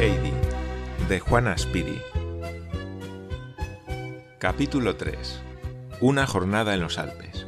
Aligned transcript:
Heidi, 0.00 0.32
de 1.08 1.20
Juana 1.20 1.56
Speedy. 1.56 2.00
Capítulo 4.40 4.96
3. 4.96 5.42
Una 6.00 6.26
jornada 6.26 6.74
en 6.74 6.80
los 6.80 6.98
Alpes. 6.98 7.46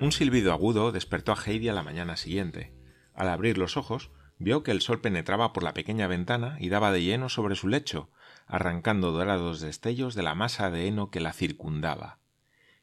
Un 0.00 0.10
silbido 0.12 0.52
agudo 0.52 0.90
despertó 0.90 1.32
a 1.32 1.36
Heidi 1.44 1.68
a 1.68 1.74
la 1.74 1.82
mañana 1.82 2.16
siguiente. 2.16 2.77
Al 3.18 3.30
abrir 3.30 3.58
los 3.58 3.76
ojos, 3.76 4.12
vio 4.38 4.62
que 4.62 4.70
el 4.70 4.80
sol 4.80 5.00
penetraba 5.00 5.52
por 5.52 5.64
la 5.64 5.74
pequeña 5.74 6.06
ventana 6.06 6.56
y 6.60 6.68
daba 6.68 6.92
de 6.92 7.02
lleno 7.02 7.28
sobre 7.28 7.56
su 7.56 7.66
lecho, 7.66 8.10
arrancando 8.46 9.10
dorados 9.10 9.60
destellos 9.60 10.14
de 10.14 10.22
la 10.22 10.36
masa 10.36 10.70
de 10.70 10.86
heno 10.86 11.10
que 11.10 11.18
la 11.18 11.32
circundaba. 11.32 12.20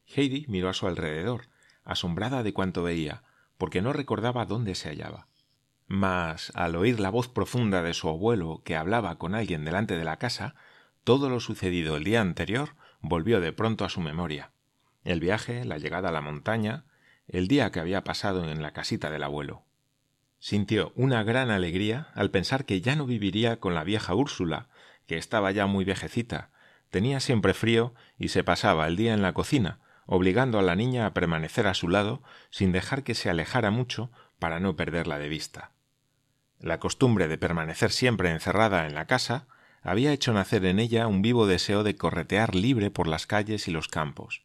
Heidi 0.05 0.43
miró 0.49 0.67
a 0.67 0.73
su 0.73 0.87
alrededor, 0.87 1.47
asombrada 1.85 2.43
de 2.43 2.51
cuanto 2.51 2.83
veía, 2.83 3.23
porque 3.57 3.81
no 3.81 3.93
recordaba 3.93 4.45
dónde 4.45 4.75
se 4.75 4.89
hallaba. 4.89 5.29
Mas, 5.87 6.51
al 6.53 6.75
oír 6.75 6.99
la 6.99 7.11
voz 7.11 7.29
profunda 7.29 7.81
de 7.81 7.93
su 7.93 8.09
abuelo 8.09 8.61
que 8.65 8.75
hablaba 8.75 9.17
con 9.17 9.35
alguien 9.35 9.63
delante 9.63 9.95
de 9.95 10.03
la 10.03 10.17
casa, 10.17 10.55
todo 11.05 11.29
lo 11.29 11.39
sucedido 11.39 11.95
el 11.95 12.03
día 12.03 12.19
anterior 12.19 12.75
volvió 12.99 13.39
de 13.39 13.53
pronto 13.53 13.85
a 13.85 13.89
su 13.89 14.01
memoria. 14.01 14.51
El 15.05 15.21
viaje, 15.21 15.63
la 15.63 15.77
llegada 15.77 16.09
a 16.09 16.11
la 16.11 16.19
montaña, 16.19 16.83
el 17.25 17.47
día 17.47 17.71
que 17.71 17.79
había 17.79 18.03
pasado 18.03 18.43
en 18.43 18.61
la 18.61 18.73
casita 18.73 19.09
del 19.09 19.23
abuelo. 19.23 19.64
Sintió 20.45 20.93
una 20.95 21.23
gran 21.23 21.49
alegría 21.49 22.09
al 22.13 22.29
pensar 22.29 22.65
que 22.65 22.79
ya 22.79 22.95
no 22.95 23.07
viviría 23.07 23.59
con 23.59 23.73
la 23.73 23.83
vieja 23.83 24.13
Úrsula, 24.13 24.67
que 25.07 25.17
estaba 25.17 25.49
ya 25.49 25.65
muy 25.65 25.85
viejecita, 25.85 26.51
tenía 26.91 27.19
siempre 27.19 27.55
frío 27.55 27.95
y 28.19 28.27
se 28.27 28.43
pasaba 28.43 28.85
el 28.85 28.95
día 28.95 29.15
en 29.15 29.23
la 29.23 29.33
cocina, 29.33 29.79
obligando 30.05 30.59
a 30.59 30.61
la 30.61 30.75
niña 30.75 31.07
a 31.07 31.15
permanecer 31.15 31.65
a 31.65 31.73
su 31.73 31.87
lado 31.87 32.21
sin 32.51 32.71
dejar 32.71 33.01
que 33.01 33.15
se 33.15 33.31
alejara 33.31 33.71
mucho 33.71 34.11
para 34.37 34.59
no 34.59 34.75
perderla 34.75 35.17
de 35.17 35.29
vista. 35.29 35.71
La 36.59 36.79
costumbre 36.79 37.27
de 37.27 37.39
permanecer 37.39 37.89
siempre 37.89 38.29
encerrada 38.29 38.85
en 38.85 38.93
la 38.93 39.07
casa 39.07 39.47
había 39.81 40.13
hecho 40.13 40.31
nacer 40.31 40.63
en 40.65 40.77
ella 40.77 41.07
un 41.07 41.23
vivo 41.23 41.47
deseo 41.47 41.81
de 41.81 41.95
corretear 41.95 42.53
libre 42.53 42.91
por 42.91 43.07
las 43.07 43.25
calles 43.25 43.67
y 43.67 43.71
los 43.71 43.87
campos. 43.87 44.43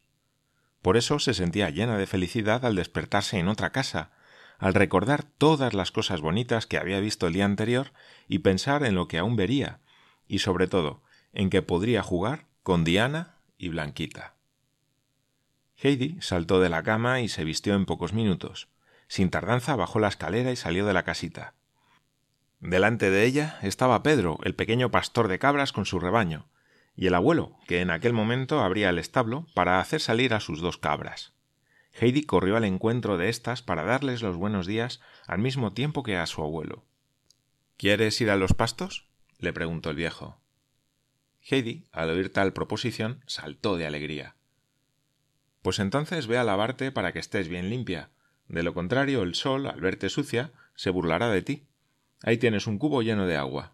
Por 0.81 0.97
eso 0.97 1.19
se 1.19 1.35
sentía 1.35 1.69
llena 1.69 1.99
de 1.99 2.07
felicidad 2.07 2.65
al 2.65 2.75
despertarse 2.75 3.37
en 3.37 3.49
otra 3.49 3.71
casa, 3.71 4.09
al 4.61 4.75
recordar 4.75 5.23
todas 5.23 5.73
las 5.73 5.91
cosas 5.91 6.21
bonitas 6.21 6.67
que 6.67 6.77
había 6.77 6.99
visto 6.99 7.25
el 7.25 7.33
día 7.33 7.45
anterior 7.45 7.91
y 8.27 8.39
pensar 8.39 8.83
en 8.83 8.93
lo 8.93 9.07
que 9.07 9.17
aún 9.17 9.35
vería, 9.35 9.79
y 10.27 10.39
sobre 10.39 10.67
todo 10.67 11.01
en 11.33 11.49
que 11.49 11.63
podría 11.63 12.03
jugar 12.03 12.45
con 12.61 12.83
Diana 12.83 13.39
y 13.57 13.69
Blanquita. 13.69 14.35
Heidi 15.81 16.21
saltó 16.21 16.59
de 16.59 16.69
la 16.69 16.83
cama 16.83 17.21
y 17.21 17.27
se 17.27 17.43
vistió 17.43 17.73
en 17.73 17.87
pocos 17.87 18.13
minutos. 18.13 18.69
Sin 19.07 19.31
tardanza 19.31 19.75
bajó 19.75 19.99
la 19.99 20.09
escalera 20.09 20.51
y 20.51 20.55
salió 20.55 20.85
de 20.85 20.93
la 20.93 21.03
casita. 21.03 21.55
Delante 22.59 23.09
de 23.09 23.25
ella 23.25 23.57
estaba 23.63 24.03
Pedro, 24.03 24.37
el 24.43 24.53
pequeño 24.53 24.91
pastor 24.91 25.27
de 25.27 25.39
cabras 25.39 25.73
con 25.73 25.87
su 25.87 25.99
rebaño, 25.99 26.45
y 26.95 27.07
el 27.07 27.15
abuelo, 27.15 27.57
que 27.65 27.81
en 27.81 27.89
aquel 27.89 28.13
momento 28.13 28.61
abría 28.61 28.89
el 28.89 28.99
establo 28.99 29.47
para 29.55 29.79
hacer 29.79 30.01
salir 30.01 30.35
a 30.35 30.39
sus 30.39 30.61
dos 30.61 30.77
cabras. 30.77 31.33
Heidi 31.93 32.23
corrió 32.23 32.57
al 32.57 32.63
encuentro 32.63 33.17
de 33.17 33.29
éstas 33.29 33.61
para 33.61 33.83
darles 33.83 34.21
los 34.21 34.35
buenos 34.35 34.65
días 34.65 35.01
al 35.27 35.39
mismo 35.39 35.73
tiempo 35.73 36.03
que 36.03 36.17
a 36.17 36.25
su 36.25 36.41
abuelo. 36.41 36.85
¿Quieres 37.77 38.19
ir 38.21 38.29
a 38.29 38.35
los 38.35 38.53
pastos? 38.53 39.07
le 39.39 39.53
preguntó 39.53 39.89
el 39.89 39.95
viejo. 39.95 40.39
Heidi, 41.41 41.85
al 41.91 42.09
oír 42.11 42.31
tal 42.31 42.53
proposición, 42.53 43.23
saltó 43.25 43.75
de 43.75 43.87
alegría. 43.87 44.35
Pues 45.61 45.79
entonces 45.79 46.27
ve 46.27 46.37
a 46.37 46.43
lavarte 46.43 46.91
para 46.91 47.11
que 47.11 47.19
estés 47.19 47.47
bien 47.47 47.69
limpia. 47.69 48.09
De 48.47 48.63
lo 48.63 48.73
contrario, 48.73 49.23
el 49.23 49.35
sol, 49.35 49.67
al 49.67 49.81
verte 49.81 50.09
sucia, 50.09 50.51
se 50.75 50.89
burlará 50.89 51.29
de 51.29 51.41
ti. 51.41 51.67
Ahí 52.23 52.37
tienes 52.37 52.67
un 52.67 52.77
cubo 52.77 53.01
lleno 53.01 53.25
de 53.25 53.37
agua. 53.37 53.73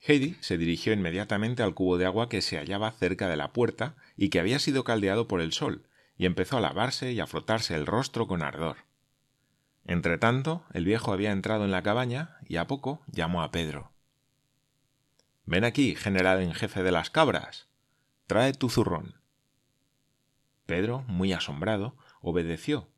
Heidi 0.00 0.36
se 0.40 0.58
dirigió 0.58 0.92
inmediatamente 0.92 1.62
al 1.62 1.74
cubo 1.74 1.98
de 1.98 2.06
agua 2.06 2.28
que 2.28 2.42
se 2.42 2.56
hallaba 2.56 2.92
cerca 2.92 3.28
de 3.28 3.36
la 3.36 3.52
puerta 3.52 3.96
y 4.16 4.28
que 4.28 4.40
había 4.40 4.58
sido 4.58 4.84
caldeado 4.84 5.26
por 5.28 5.40
el 5.40 5.52
sol, 5.52 5.87
y 6.18 6.26
empezó 6.26 6.58
a 6.58 6.60
lavarse 6.60 7.12
y 7.12 7.20
a 7.20 7.26
frotarse 7.26 7.74
el 7.74 7.86
rostro 7.86 8.26
con 8.26 8.42
ardor. 8.42 8.76
Entretanto, 9.86 10.64
el 10.74 10.84
viejo 10.84 11.12
había 11.12 11.32
entrado 11.32 11.64
en 11.64 11.70
la 11.70 11.82
cabaña 11.82 12.36
y 12.46 12.56
a 12.56 12.66
poco 12.66 13.00
llamó 13.06 13.42
a 13.42 13.50
Pedro. 13.50 13.92
Ven 15.46 15.64
aquí, 15.64 15.94
general 15.94 16.42
en 16.42 16.52
jefe 16.52 16.82
de 16.82 16.92
las 16.92 17.08
cabras. 17.08 17.68
Trae 18.26 18.52
tu 18.52 18.68
zurrón. 18.68 19.14
Pedro, 20.66 21.04
muy 21.06 21.32
asombrado, 21.32 21.96
obedeció 22.20 22.90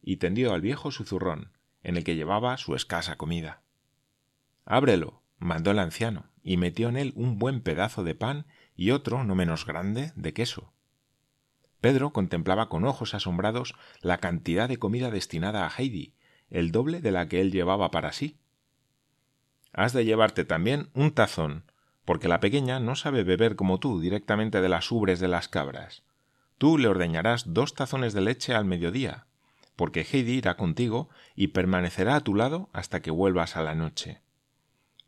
y 0.00 0.16
tendió 0.16 0.54
al 0.54 0.62
viejo 0.62 0.90
su 0.90 1.04
zurrón, 1.04 1.52
en 1.82 1.98
el 1.98 2.04
que 2.04 2.16
llevaba 2.16 2.56
su 2.56 2.74
escasa 2.74 3.16
comida. 3.16 3.62
Ábrelo, 4.64 5.22
mandó 5.38 5.72
el 5.72 5.78
anciano, 5.80 6.30
y 6.42 6.56
metió 6.56 6.88
en 6.88 6.96
él 6.96 7.12
un 7.14 7.38
buen 7.38 7.60
pedazo 7.60 8.04
de 8.04 8.14
pan 8.14 8.46
y 8.74 8.92
otro, 8.92 9.24
no 9.24 9.34
menos 9.34 9.66
grande, 9.66 10.12
de 10.14 10.32
queso. 10.32 10.72
Pedro 11.80 12.12
contemplaba 12.12 12.68
con 12.68 12.84
ojos 12.84 13.14
asombrados 13.14 13.74
la 14.00 14.18
cantidad 14.18 14.68
de 14.68 14.78
comida 14.78 15.10
destinada 15.10 15.66
a 15.66 15.70
Heidi, 15.70 16.14
el 16.50 16.72
doble 16.72 17.00
de 17.00 17.12
la 17.12 17.28
que 17.28 17.40
él 17.40 17.52
llevaba 17.52 17.90
para 17.90 18.12
sí. 18.12 18.38
Has 19.72 19.92
de 19.92 20.04
llevarte 20.04 20.44
también 20.44 20.90
un 20.94 21.12
tazón, 21.12 21.64
porque 22.04 22.28
la 22.28 22.40
pequeña 22.40 22.80
no 22.80 22.96
sabe 22.96 23.22
beber 23.22 23.54
como 23.54 23.78
tú 23.78 24.00
directamente 24.00 24.60
de 24.60 24.68
las 24.68 24.90
ubres 24.90 25.20
de 25.20 25.28
las 25.28 25.48
cabras. 25.48 26.02
Tú 26.56 26.78
le 26.78 26.88
ordeñarás 26.88 27.52
dos 27.52 27.74
tazones 27.74 28.12
de 28.12 28.22
leche 28.22 28.54
al 28.54 28.64
mediodía, 28.64 29.26
porque 29.76 30.00
Heidi 30.00 30.38
irá 30.38 30.56
contigo 30.56 31.08
y 31.36 31.48
permanecerá 31.48 32.16
a 32.16 32.20
tu 32.20 32.34
lado 32.34 32.68
hasta 32.72 33.00
que 33.00 33.12
vuelvas 33.12 33.56
a 33.56 33.62
la 33.62 33.76
noche. 33.76 34.20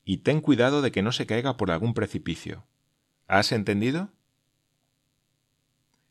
Y 0.05 0.19
ten 0.19 0.41
cuidado 0.41 0.83
de 0.83 0.93
que 0.93 1.03
no 1.03 1.11
se 1.11 1.27
caiga 1.27 1.57
por 1.57 1.73
algún 1.73 1.95
precipicio. 1.95 2.65
¿Has 3.27 3.51
entendido? 3.51 4.11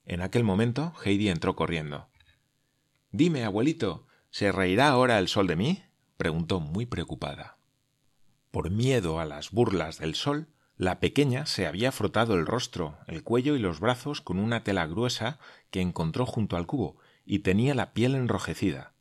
En 0.09 0.23
aquel 0.23 0.43
momento 0.43 0.91
Heidi 1.05 1.29
entró 1.29 1.55
corriendo. 1.55 2.09
Dime, 3.11 3.45
abuelito, 3.45 4.07
¿se 4.31 4.51
reirá 4.51 4.89
ahora 4.89 5.19
el 5.19 5.27
sol 5.27 5.45
de 5.45 5.55
mí? 5.55 5.83
preguntó 6.17 6.59
muy 6.59 6.87
preocupada. 6.87 7.59
Por 8.49 8.71
miedo 8.71 9.19
a 9.19 9.25
las 9.25 9.51
burlas 9.51 9.99
del 9.99 10.15
sol, 10.15 10.47
la 10.77 10.99
pequeña 10.99 11.45
se 11.45 11.67
había 11.67 11.91
frotado 11.91 12.33
el 12.33 12.47
rostro, 12.47 12.97
el 13.05 13.23
cuello 13.23 13.55
y 13.55 13.59
los 13.59 13.79
brazos 13.79 14.19
con 14.19 14.39
una 14.39 14.63
tela 14.63 14.87
gruesa 14.87 15.37
que 15.69 15.79
encontró 15.79 16.25
junto 16.25 16.57
al 16.57 16.65
cubo 16.65 16.97
y 17.23 17.39
tenía 17.39 17.75
la 17.75 17.93
piel 17.93 18.15
enrojecida. 18.15 18.93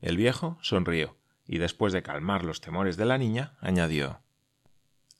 El 0.00 0.16
viejo 0.16 0.58
sonrió 0.62 1.16
y 1.44 1.58
después 1.58 1.92
de 1.92 2.04
calmar 2.04 2.44
los 2.44 2.60
temores 2.60 2.96
de 2.96 3.04
la 3.04 3.18
niña, 3.18 3.56
añadió 3.60 4.20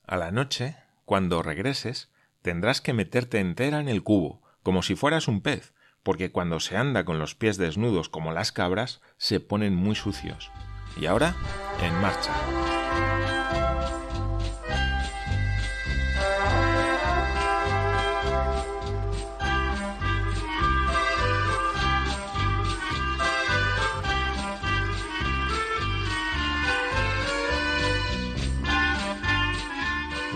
A 0.07 0.15
la 0.15 0.31
noche, 0.31 0.77
cuando 1.03 1.43
regreses, 1.43 2.13
tendrás 2.41 2.79
que 2.79 2.93
meterte 2.93 3.39
entera 3.39 3.81
en 3.81 3.89
el 3.89 4.03
cubo, 4.03 4.41
como 4.63 4.83
si 4.83 4.95
fueras 4.95 5.27
un 5.27 5.41
pez, 5.41 5.73
porque 6.03 6.31
cuando 6.31 6.59
se 6.59 6.77
anda 6.77 7.05
con 7.05 7.19
los 7.19 7.35
pies 7.35 7.57
desnudos 7.57 8.09
como 8.09 8.31
las 8.31 8.51
cabras, 8.51 9.01
se 9.17 9.39
ponen 9.39 9.75
muy 9.75 9.95
sucios. 9.95 10.51
Y 10.99 11.05
ahora, 11.05 11.35
en 11.81 11.93
marcha. 12.01 12.33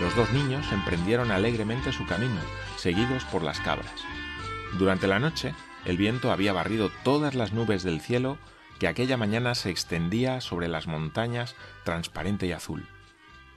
Los 0.00 0.14
dos 0.14 0.30
niños 0.32 0.70
emprendieron 0.72 1.30
alegremente 1.30 1.92
su 1.92 2.06
camino, 2.06 2.40
seguidos 2.76 3.24
por 3.24 3.42
las 3.42 3.60
cabras. 3.60 4.15
Durante 4.78 5.06
la 5.06 5.18
noche, 5.18 5.54
el 5.86 5.96
viento 5.96 6.30
había 6.30 6.52
barrido 6.52 6.90
todas 7.02 7.34
las 7.34 7.54
nubes 7.54 7.82
del 7.82 8.02
cielo 8.02 8.36
que 8.78 8.88
aquella 8.88 9.16
mañana 9.16 9.54
se 9.54 9.70
extendía 9.70 10.42
sobre 10.42 10.68
las 10.68 10.86
montañas 10.86 11.56
transparente 11.84 12.46
y 12.46 12.52
azul. 12.52 12.86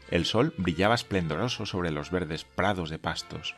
El 0.09 0.23
sol 0.25 0.53
brillaba 0.57 0.95
esplendoroso 0.95 1.65
sobre 1.65 1.91
los 1.91 2.09
verdes 2.09 2.45
prados 2.45 2.89
de 2.89 2.99
pastos. 2.99 3.57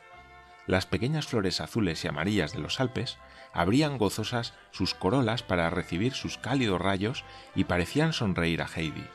Las 0.65 0.87
pequeñas 0.87 1.27
flores 1.27 1.61
azules 1.61 2.03
y 2.03 2.07
amarillas 2.07 2.53
de 2.53 2.59
los 2.59 2.79
Alpes 2.79 3.19
abrían 3.53 3.99
gozosas 3.99 4.55
sus 4.71 4.95
corolas 4.95 5.43
para 5.43 5.69
recibir 5.69 6.13
sus 6.13 6.39
cálidos 6.39 6.81
rayos 6.81 7.23
y 7.53 7.65
parecían 7.65 8.11
sonreír 8.11 8.63
a 8.63 8.69
Heidi. 8.75 9.05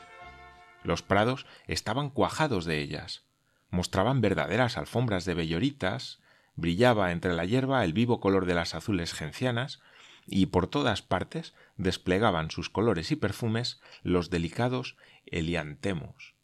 Los 0.83 1.01
prados 1.01 1.45
estaban 1.67 2.09
cuajados 2.09 2.63
de 2.63 2.79
ellas, 2.79 3.25
mostraban 3.71 4.21
verdaderas 4.21 4.77
alfombras 4.77 5.25
de 5.25 5.33
belloritas, 5.33 6.21
brillaba 6.57 7.13
entre 7.13 7.33
la 7.33 7.45
hierba 7.45 7.85
el 7.85 7.93
vivo 7.93 8.19
color 8.19 8.45
de 8.45 8.55
las 8.55 8.75
azules 8.75 9.13
gencianas, 9.13 9.79
y 10.25 10.47
por 10.47 10.67
todas 10.67 11.01
partes 11.01 11.55
desplegaban 11.77 12.51
sus 12.51 12.69
colores 12.69 13.11
y 13.11 13.15
perfumes 13.15 13.79
los 14.03 14.29
delicados 14.29 14.97
eliantemos. 15.25 16.35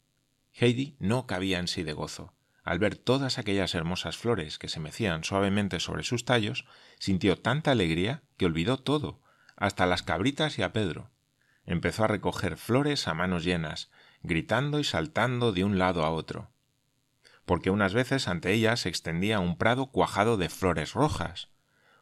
Heidi 0.54 0.96
no 1.00 1.28
cabía 1.28 1.60
en 1.60 1.68
sí 1.68 1.84
de 1.84 1.92
gozo. 1.92 2.34
Al 2.64 2.80
ver 2.80 2.96
todas 2.96 3.40
aquellas 3.40 3.76
hermosas 3.76 4.16
flores 4.16 4.58
que 4.58 4.70
se 4.70 4.80
mecían 4.80 5.26
suavemente 5.26 5.82
sobre 5.82 6.04
sus 6.04 6.24
tallos, 6.24 6.66
sintió 6.98 7.38
tanta 7.38 7.72
alegría 7.72 8.24
que 8.38 8.46
olvidó 8.46 8.78
todo, 8.78 9.20
hasta 9.58 9.86
las 9.86 10.02
cabritas 10.02 10.58
y 10.60 10.62
a 10.62 10.72
Pedro. 10.72 11.12
Empezó 11.66 12.06
a 12.06 12.08
recoger 12.08 12.56
flores 12.56 13.08
a 13.10 13.14
manos 13.14 13.44
llenas, 13.44 13.92
gritando 14.22 14.80
y 14.80 14.86
saltando 14.86 15.52
de 15.52 15.66
un 15.66 15.78
lado 15.78 16.06
a 16.06 16.12
otro. 16.12 16.53
Porque 17.46 17.70
unas 17.70 17.94
veces 17.94 18.28
ante 18.28 18.54
ella 18.54 18.76
se 18.78 18.90
extendía 18.90 19.40
un 19.40 19.58
prado 19.58 19.88
cuajado 19.88 20.38
de 20.38 20.50
flores 20.50 20.94
rojas, 20.94 21.50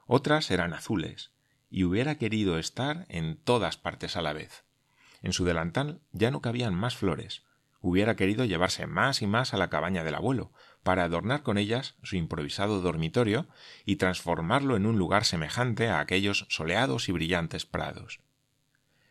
otras 0.05 0.51
eran 0.51 0.73
azules, 0.73 1.31
y 1.69 1.83
hubiera 1.83 2.17
querido 2.17 2.57
estar 2.57 3.05
en 3.09 3.37
todas 3.37 3.77
partes 3.77 4.15
a 4.17 4.21
la 4.21 4.33
vez. 4.33 4.65
En 5.21 5.33
su 5.33 5.45
delantal 5.45 6.01
ya 6.11 6.31
no 6.31 6.41
cabían 6.41 6.75
más 6.75 6.95
flores, 6.95 7.43
hubiera 7.79 8.15
querido 8.15 8.45
llevarse 8.45 8.85
más 8.85 9.21
y 9.21 9.27
más 9.27 9.53
a 9.53 9.57
la 9.57 9.69
cabaña 9.69 10.03
del 10.03 10.15
abuelo, 10.15 10.51
para 10.83 11.03
adornar 11.03 11.43
con 11.43 11.57
ellas 11.57 11.95
su 12.03 12.15
improvisado 12.15 12.81
dormitorio 12.81 13.47
y 13.85 13.95
transformarlo 13.95 14.75
en 14.75 14.85
un 14.85 14.97
lugar 14.97 15.25
semejante 15.25 15.89
a 15.89 15.99
aquellos 15.99 16.45
soleados 16.49 17.09
y 17.09 17.11
brillantes 17.11 17.65
prados. 17.65 18.19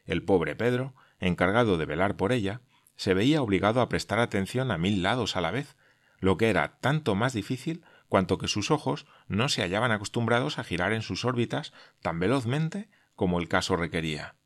El 0.04 0.22
pobre 0.22 0.56
Pedro, 0.56 0.94
encargado 1.18 1.78
de 1.78 1.86
velar 1.86 2.16
por 2.16 2.32
ella, 2.32 2.60
se 2.96 3.14
veía 3.14 3.42
obligado 3.42 3.80
a 3.80 3.88
prestar 3.88 4.18
atención 4.18 4.70
a 4.70 4.78
mil 4.78 5.02
lados 5.02 5.36
a 5.36 5.40
la 5.40 5.50
vez, 5.50 5.76
lo 6.20 6.36
que 6.36 6.50
era 6.50 6.78
tanto 6.80 7.14
más 7.14 7.32
difícil 7.32 7.82
cuanto 8.08 8.38
que 8.38 8.48
sus 8.48 8.70
ojos 8.70 9.06
no 9.28 9.48
se 9.48 9.62
hallaban 9.62 9.92
acostumbrados 9.92 10.58
a 10.58 10.64
girar 10.64 10.92
en 10.92 11.02
sus 11.02 11.24
órbitas 11.24 11.72
tan 12.00 12.20
velozmente 12.20 12.88
como 13.14 13.40
el 13.40 13.48
caso 13.48 13.76
requería. 13.76 14.36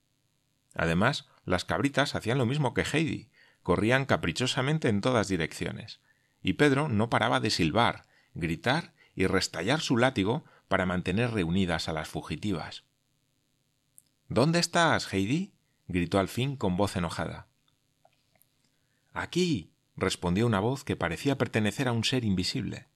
Además, 0.75 1.29
las 1.45 1.65
cabritas 1.65 2.15
hacían 2.15 2.39
lo 2.39 2.47
mismo 2.47 2.75
que 2.75 2.83
Heidi, 2.83 3.31
corrían 3.63 4.05
caprichosamente 4.05 4.89
en 4.89 5.01
todas 5.01 5.29
direcciones, 5.29 6.01
y 6.43 6.55
Pedro 6.55 6.89
no 6.89 7.09
paraba 7.09 7.41
de 7.41 7.51
silbar, 7.51 8.07
gritar 8.35 8.95
y 9.15 9.27
restallar 9.27 9.81
su 9.81 9.97
látigo 9.97 10.45
para 10.69 10.87
mantener 10.87 11.31
reunidas 11.31 11.89
a 11.89 11.93
las 11.93 12.09
fugitivas. 12.09 12.85
¿Dónde 14.29 14.59
estás, 14.59 15.13
Heidi? 15.13 15.55
gritó 15.87 16.19
al 16.19 16.29
fin 16.29 16.57
con 16.57 16.77
voz 16.77 16.97
enojada. 16.97 17.49
Aquí. 19.13 19.74
Respondió 19.97 20.47
una 20.47 20.61
voz 20.61 20.85
que 20.85 20.97
parecía 20.97 21.39
pertenecer 21.39 21.89
a 21.89 21.93
un 21.93 22.05
ser 22.05 22.25
invisible. 22.25 22.89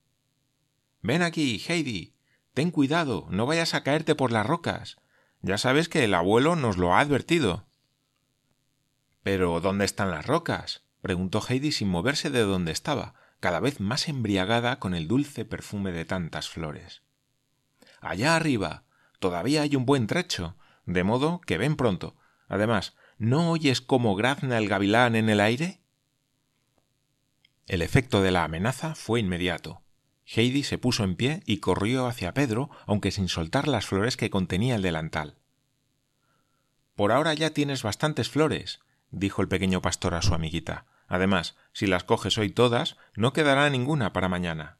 Ven 1.02 1.22
aquí, 1.22 1.62
Heidi. 1.66 2.14
Ten 2.54 2.70
cuidado, 2.70 3.26
no 3.30 3.46
vayas 3.46 3.74
a 3.74 3.82
caerte 3.82 4.14
por 4.14 4.32
las 4.32 4.46
rocas. 4.46 4.96
Ya 5.42 5.58
sabes 5.58 5.88
que 5.88 6.04
el 6.04 6.14
abuelo 6.14 6.56
nos 6.56 6.76
lo 6.76 6.94
ha 6.94 7.00
advertido. 7.00 7.68
Pero 9.22 9.60
¿dónde 9.60 9.84
están 9.84 10.10
las 10.10 10.26
rocas? 10.26 10.84
preguntó 11.00 11.40
Heidi 11.46 11.70
sin 11.70 11.88
moverse 11.88 12.30
de 12.30 12.40
donde 12.40 12.72
estaba, 12.72 13.14
cada 13.40 13.60
vez 13.60 13.78
más 13.78 14.08
embriagada 14.08 14.80
con 14.80 14.94
el 14.94 15.06
dulce 15.06 15.44
perfume 15.44 15.92
de 15.92 16.04
tantas 16.04 16.48
flores. 16.48 17.02
Allá 18.00 18.34
arriba. 18.34 18.84
Todavía 19.20 19.62
hay 19.62 19.76
un 19.76 19.84
buen 19.84 20.06
trecho, 20.06 20.56
de 20.86 21.04
modo 21.04 21.40
que 21.40 21.58
ven 21.58 21.76
pronto. 21.76 22.16
Además, 22.48 22.94
¿no 23.18 23.50
oyes 23.50 23.80
cómo 23.80 24.14
grazna 24.14 24.58
el 24.58 24.68
gavilán 24.68 25.16
en 25.16 25.28
el 25.28 25.40
aire? 25.40 25.80
El 27.69 27.82
efecto 27.82 28.23
de 28.23 28.31
la 28.31 28.44
amenaza 28.44 28.94
fue 28.94 29.20
inmediato. 29.20 29.82
Heidi 30.25 30.62
se 30.62 30.79
puso 30.79 31.05
en 31.05 31.17
pie 31.17 31.43
y 31.44 31.59
corrió 31.59 32.06
hacia 32.06 32.32
Pedro, 32.32 32.70
aunque 32.87 33.11
sin 33.11 33.29
soltar 33.29 33.69
las 33.69 33.85
flores 33.85 34.17
que 34.17 34.31
contenía 34.31 34.75
el 34.75 34.82
delantal. 34.82 35.37
Por 36.97 37.12
ahora 37.12 37.35
ya 37.35 37.50
tienes 37.50 37.82
bastantes 37.82 38.31
flores, 38.31 38.81
dijo 39.11 39.43
el 39.43 39.49
pequeño 39.49 39.82
pastor 39.82 40.15
a 40.15 40.23
su 40.23 40.32
amiguita. 40.32 40.87
Además, 41.09 41.56
si 41.75 41.87
las 41.87 42.05
coges 42.05 42.38
hoy 42.38 42.50
todas, 42.50 42.97
no 43.15 43.35
quedará 43.35 43.69
ninguna 43.69 44.15
para 44.15 44.31
mañana. 44.31 44.79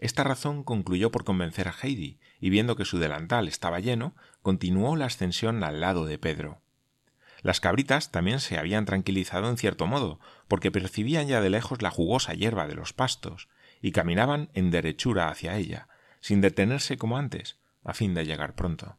Esta 0.00 0.24
razón 0.24 0.64
concluyó 0.64 1.12
por 1.12 1.22
convencer 1.22 1.68
a 1.68 1.74
Heidi, 1.80 2.18
y 2.40 2.50
viendo 2.50 2.74
que 2.74 2.84
su 2.84 2.98
delantal 2.98 3.46
estaba 3.46 3.78
lleno, 3.78 4.16
continuó 4.42 4.96
la 4.96 5.06
ascensión 5.06 5.62
al 5.62 5.80
lado 5.80 6.06
de 6.06 6.18
Pedro. 6.18 6.61
Las 7.42 7.60
cabritas 7.60 8.12
también 8.12 8.40
se 8.40 8.56
habían 8.56 8.84
tranquilizado 8.84 9.50
en 9.50 9.56
cierto 9.56 9.86
modo, 9.86 10.20
porque 10.48 10.70
percibían 10.70 11.26
ya 11.26 11.40
de 11.40 11.50
lejos 11.50 11.82
la 11.82 11.90
jugosa 11.90 12.34
hierba 12.34 12.68
de 12.68 12.74
los 12.74 12.92
pastos, 12.92 13.48
y 13.80 13.90
caminaban 13.92 14.48
en 14.54 14.70
derechura 14.70 15.28
hacia 15.28 15.56
ella, 15.56 15.88
sin 16.20 16.40
detenerse 16.40 16.96
como 16.96 17.18
antes, 17.18 17.58
a 17.84 17.94
fin 17.94 18.14
de 18.14 18.24
llegar 18.24 18.54
pronto. 18.54 18.96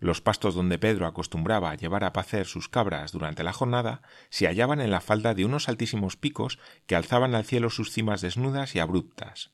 Los 0.00 0.20
pastos 0.20 0.54
donde 0.54 0.78
Pedro 0.78 1.06
acostumbraba 1.06 1.70
a 1.70 1.76
llevar 1.76 2.04
a 2.04 2.12
pacer 2.12 2.46
sus 2.46 2.68
cabras 2.68 3.12
durante 3.12 3.44
la 3.44 3.52
jornada 3.52 4.02
se 4.30 4.46
hallaban 4.46 4.80
en 4.80 4.90
la 4.90 5.00
falda 5.00 5.32
de 5.32 5.44
unos 5.44 5.68
altísimos 5.68 6.16
picos 6.16 6.58
que 6.86 6.96
alzaban 6.96 7.36
al 7.36 7.44
cielo 7.44 7.70
sus 7.70 7.92
cimas 7.92 8.20
desnudas 8.20 8.74
y 8.74 8.80
abruptas. 8.80 9.52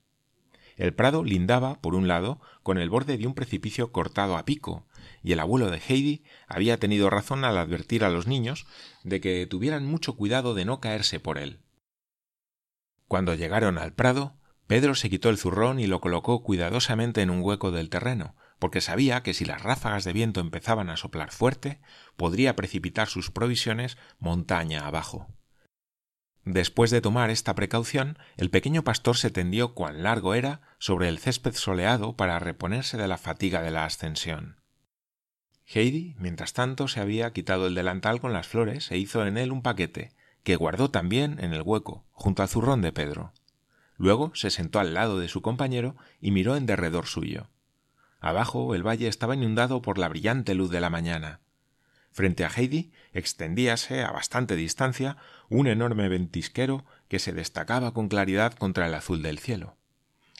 El 0.78 0.94
prado 0.94 1.24
lindaba, 1.24 1.80
por 1.80 1.96
un 1.96 2.06
lado, 2.06 2.40
con 2.62 2.78
el 2.78 2.88
borde 2.88 3.18
de 3.18 3.26
un 3.26 3.34
precipicio 3.34 3.90
cortado 3.90 4.36
a 4.36 4.44
pico, 4.44 4.86
y 5.24 5.32
el 5.32 5.40
abuelo 5.40 5.70
de 5.70 5.82
Heidi 5.86 6.22
había 6.46 6.78
tenido 6.78 7.10
razón 7.10 7.44
al 7.44 7.58
advertir 7.58 8.04
a 8.04 8.10
los 8.10 8.28
niños 8.28 8.64
de 9.02 9.20
que 9.20 9.44
tuvieran 9.46 9.84
mucho 9.84 10.14
cuidado 10.14 10.54
de 10.54 10.64
no 10.64 10.80
caerse 10.80 11.18
por 11.18 11.36
él. 11.36 11.58
Cuando 13.08 13.34
llegaron 13.34 13.76
al 13.76 13.92
prado, 13.92 14.36
Pedro 14.68 14.94
se 14.94 15.10
quitó 15.10 15.30
el 15.30 15.38
zurrón 15.38 15.80
y 15.80 15.88
lo 15.88 16.00
colocó 16.00 16.44
cuidadosamente 16.44 17.22
en 17.22 17.30
un 17.30 17.40
hueco 17.42 17.72
del 17.72 17.90
terreno, 17.90 18.36
porque 18.60 18.80
sabía 18.80 19.22
que 19.24 19.34
si 19.34 19.44
las 19.44 19.62
ráfagas 19.62 20.04
de 20.04 20.12
viento 20.12 20.40
empezaban 20.40 20.90
a 20.90 20.96
soplar 20.96 21.32
fuerte, 21.32 21.80
podría 22.16 22.54
precipitar 22.54 23.08
sus 23.08 23.32
provisiones 23.32 23.98
montaña 24.20 24.86
abajo. 24.86 25.26
Después 26.50 26.90
de 26.90 27.02
tomar 27.02 27.28
esta 27.28 27.54
precaución, 27.54 28.18
el 28.38 28.48
pequeño 28.48 28.82
pastor 28.82 29.18
se 29.18 29.28
tendió 29.28 29.74
cuán 29.74 30.02
largo 30.02 30.32
era 30.32 30.62
sobre 30.78 31.10
el 31.10 31.18
césped 31.18 31.52
soleado 31.52 32.16
para 32.16 32.38
reponerse 32.38 32.96
de 32.96 33.06
la 33.06 33.18
fatiga 33.18 33.60
de 33.60 33.70
la 33.70 33.84
ascensión. 33.84 34.56
Heidi, 35.66 36.16
mientras 36.18 36.54
tanto, 36.54 36.88
se 36.88 37.00
había 37.00 37.34
quitado 37.34 37.66
el 37.66 37.74
delantal 37.74 38.18
con 38.18 38.32
las 38.32 38.48
flores 38.48 38.90
e 38.90 38.96
hizo 38.96 39.26
en 39.26 39.36
él 39.36 39.52
un 39.52 39.60
paquete, 39.60 40.14
que 40.42 40.56
guardó 40.56 40.90
también 40.90 41.36
en 41.38 41.52
el 41.52 41.60
hueco, 41.60 42.06
junto 42.12 42.42
al 42.42 42.48
zurrón 42.48 42.80
de 42.80 42.92
Pedro. 42.92 43.34
Luego 43.98 44.34
se 44.34 44.48
sentó 44.48 44.80
al 44.80 44.94
lado 44.94 45.18
de 45.18 45.28
su 45.28 45.42
compañero 45.42 45.96
y 46.18 46.30
miró 46.30 46.56
en 46.56 46.64
derredor 46.64 47.04
suyo. 47.04 47.50
Abajo 48.20 48.74
el 48.74 48.86
valle 48.86 49.08
estaba 49.08 49.34
inundado 49.34 49.82
por 49.82 49.98
la 49.98 50.08
brillante 50.08 50.54
luz 50.54 50.70
de 50.70 50.80
la 50.80 50.88
mañana. 50.88 51.42
Frente 52.18 52.44
a 52.44 52.48
Heidi 52.48 52.90
extendíase 53.12 54.02
a 54.02 54.10
bastante 54.10 54.56
distancia 54.56 55.18
un 55.48 55.68
enorme 55.68 56.08
ventisquero 56.08 56.84
que 57.06 57.20
se 57.20 57.32
destacaba 57.32 57.94
con 57.94 58.08
claridad 58.08 58.54
contra 58.54 58.88
el 58.88 58.94
azul 58.94 59.22
del 59.22 59.38
cielo. 59.38 59.76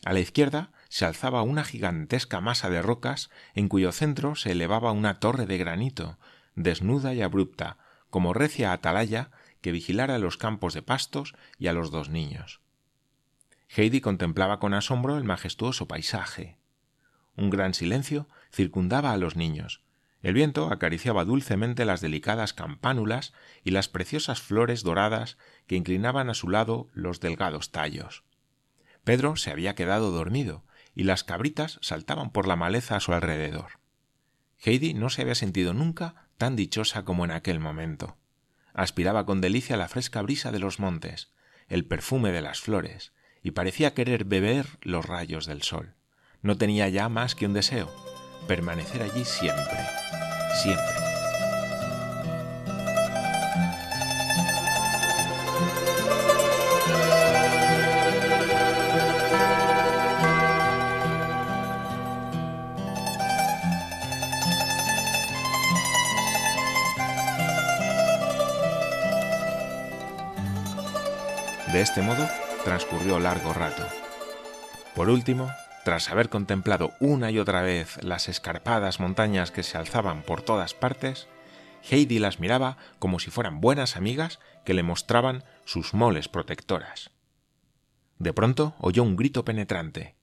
A 0.04 0.12
la 0.12 0.18
izquierda 0.18 0.72
se 0.88 1.04
alzaba 1.04 1.42
una 1.42 1.62
gigantesca 1.62 2.40
masa 2.40 2.68
de 2.68 2.82
rocas 2.82 3.30
en 3.54 3.68
cuyo 3.68 3.92
centro 3.92 4.34
se 4.34 4.50
elevaba 4.50 4.90
una 4.90 5.20
torre 5.20 5.46
de 5.46 5.56
granito, 5.56 6.18
desnuda 6.56 7.14
y 7.14 7.22
abrupta, 7.22 7.76
como 8.10 8.34
recia 8.34 8.72
atalaya 8.72 9.30
que 9.60 9.70
vigilara 9.70 10.18
los 10.18 10.36
campos 10.36 10.74
de 10.74 10.82
pastos 10.82 11.36
y 11.60 11.68
a 11.68 11.72
los 11.72 11.92
dos 11.92 12.08
niños. 12.08 12.60
Heidi 13.68 14.00
contemplaba 14.00 14.58
con 14.58 14.74
asombro 14.74 15.16
el 15.16 15.22
majestuoso 15.22 15.86
paisaje. 15.86 16.58
Un 17.36 17.50
gran 17.50 17.72
silencio 17.72 18.26
circundaba 18.50 19.12
a 19.12 19.16
los 19.16 19.36
niños. 19.36 19.84
El 20.22 20.34
viento 20.34 20.72
acariciaba 20.72 21.24
dulcemente 21.24 21.84
las 21.84 22.00
delicadas 22.00 22.52
campánulas 22.52 23.32
y 23.62 23.70
las 23.70 23.88
preciosas 23.88 24.40
flores 24.40 24.82
doradas 24.82 25.38
que 25.66 25.76
inclinaban 25.76 26.28
a 26.28 26.34
su 26.34 26.48
lado 26.48 26.88
los 26.92 27.20
delgados 27.20 27.70
tallos. 27.70 28.24
Pedro 29.04 29.36
se 29.36 29.50
había 29.50 29.74
quedado 29.74 30.10
dormido, 30.10 30.64
y 30.94 31.04
las 31.04 31.22
cabritas 31.22 31.78
saltaban 31.80 32.30
por 32.30 32.48
la 32.48 32.56
maleza 32.56 32.96
a 32.96 33.00
su 33.00 33.12
alrededor. 33.12 33.78
Heidi 34.58 34.94
no 34.94 35.10
se 35.10 35.22
había 35.22 35.36
sentido 35.36 35.72
nunca 35.72 36.28
tan 36.36 36.56
dichosa 36.56 37.04
como 37.04 37.24
en 37.24 37.30
aquel 37.30 37.60
momento. 37.60 38.16
Aspiraba 38.74 39.24
con 39.24 39.40
delicia 39.40 39.76
la 39.76 39.88
fresca 39.88 40.20
brisa 40.22 40.50
de 40.50 40.58
los 40.58 40.80
montes, 40.80 41.30
el 41.68 41.84
perfume 41.84 42.32
de 42.32 42.42
las 42.42 42.60
flores, 42.60 43.12
y 43.42 43.52
parecía 43.52 43.94
querer 43.94 44.24
beber 44.24 44.66
los 44.82 45.06
rayos 45.06 45.46
del 45.46 45.62
sol 45.62 45.94
no 46.42 46.56
tenía 46.56 46.88
ya 46.88 47.08
más 47.08 47.34
que 47.34 47.46
un 47.46 47.52
deseo, 47.52 47.90
permanecer 48.46 49.02
allí 49.02 49.24
siempre, 49.24 49.78
siempre. 50.62 51.08
De 71.72 71.82
este 71.82 72.00
modo 72.00 72.26
transcurrió 72.64 73.20
largo 73.20 73.52
rato. 73.52 73.86
Por 74.96 75.10
último, 75.10 75.48
tras 75.88 76.10
haber 76.10 76.28
contemplado 76.28 76.92
una 77.00 77.30
y 77.30 77.38
otra 77.38 77.62
vez 77.62 77.96
las 78.04 78.28
escarpadas 78.28 79.00
montañas 79.00 79.50
que 79.50 79.62
se 79.62 79.78
alzaban 79.78 80.20
por 80.20 80.42
todas 80.42 80.74
partes, 80.74 81.28
Heidi 81.88 82.18
las 82.18 82.40
miraba 82.40 82.76
como 82.98 83.18
si 83.18 83.30
fueran 83.30 83.62
buenas 83.62 83.96
amigas 83.96 84.38
que 84.66 84.74
le 84.74 84.82
mostraban 84.82 85.44
sus 85.64 85.94
moles 85.94 86.28
protectoras. 86.28 87.10
De 88.18 88.34
pronto 88.34 88.74
oyó 88.80 89.02
un 89.02 89.16
grito 89.16 89.46
penetrante. 89.46 90.14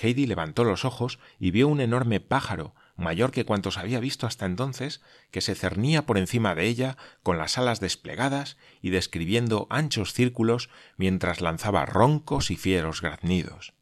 Heidi 0.00 0.24
levantó 0.24 0.62
los 0.62 0.84
ojos 0.84 1.18
y 1.40 1.50
vio 1.50 1.66
un 1.66 1.80
enorme 1.80 2.20
pájaro, 2.20 2.76
mayor 2.94 3.32
que 3.32 3.44
cuantos 3.44 3.78
había 3.78 3.98
visto 3.98 4.28
hasta 4.28 4.46
entonces, 4.46 5.02
que 5.32 5.40
se 5.40 5.56
cernía 5.56 6.06
por 6.06 6.16
encima 6.16 6.54
de 6.54 6.68
ella 6.68 6.96
con 7.24 7.38
las 7.38 7.58
alas 7.58 7.80
desplegadas 7.80 8.56
y 8.80 8.90
describiendo 8.90 9.66
anchos 9.68 10.12
círculos 10.12 10.70
mientras 10.96 11.40
lanzaba 11.40 11.86
roncos 11.86 12.52
y 12.52 12.56
fieros 12.56 13.00
graznidos. 13.02 13.74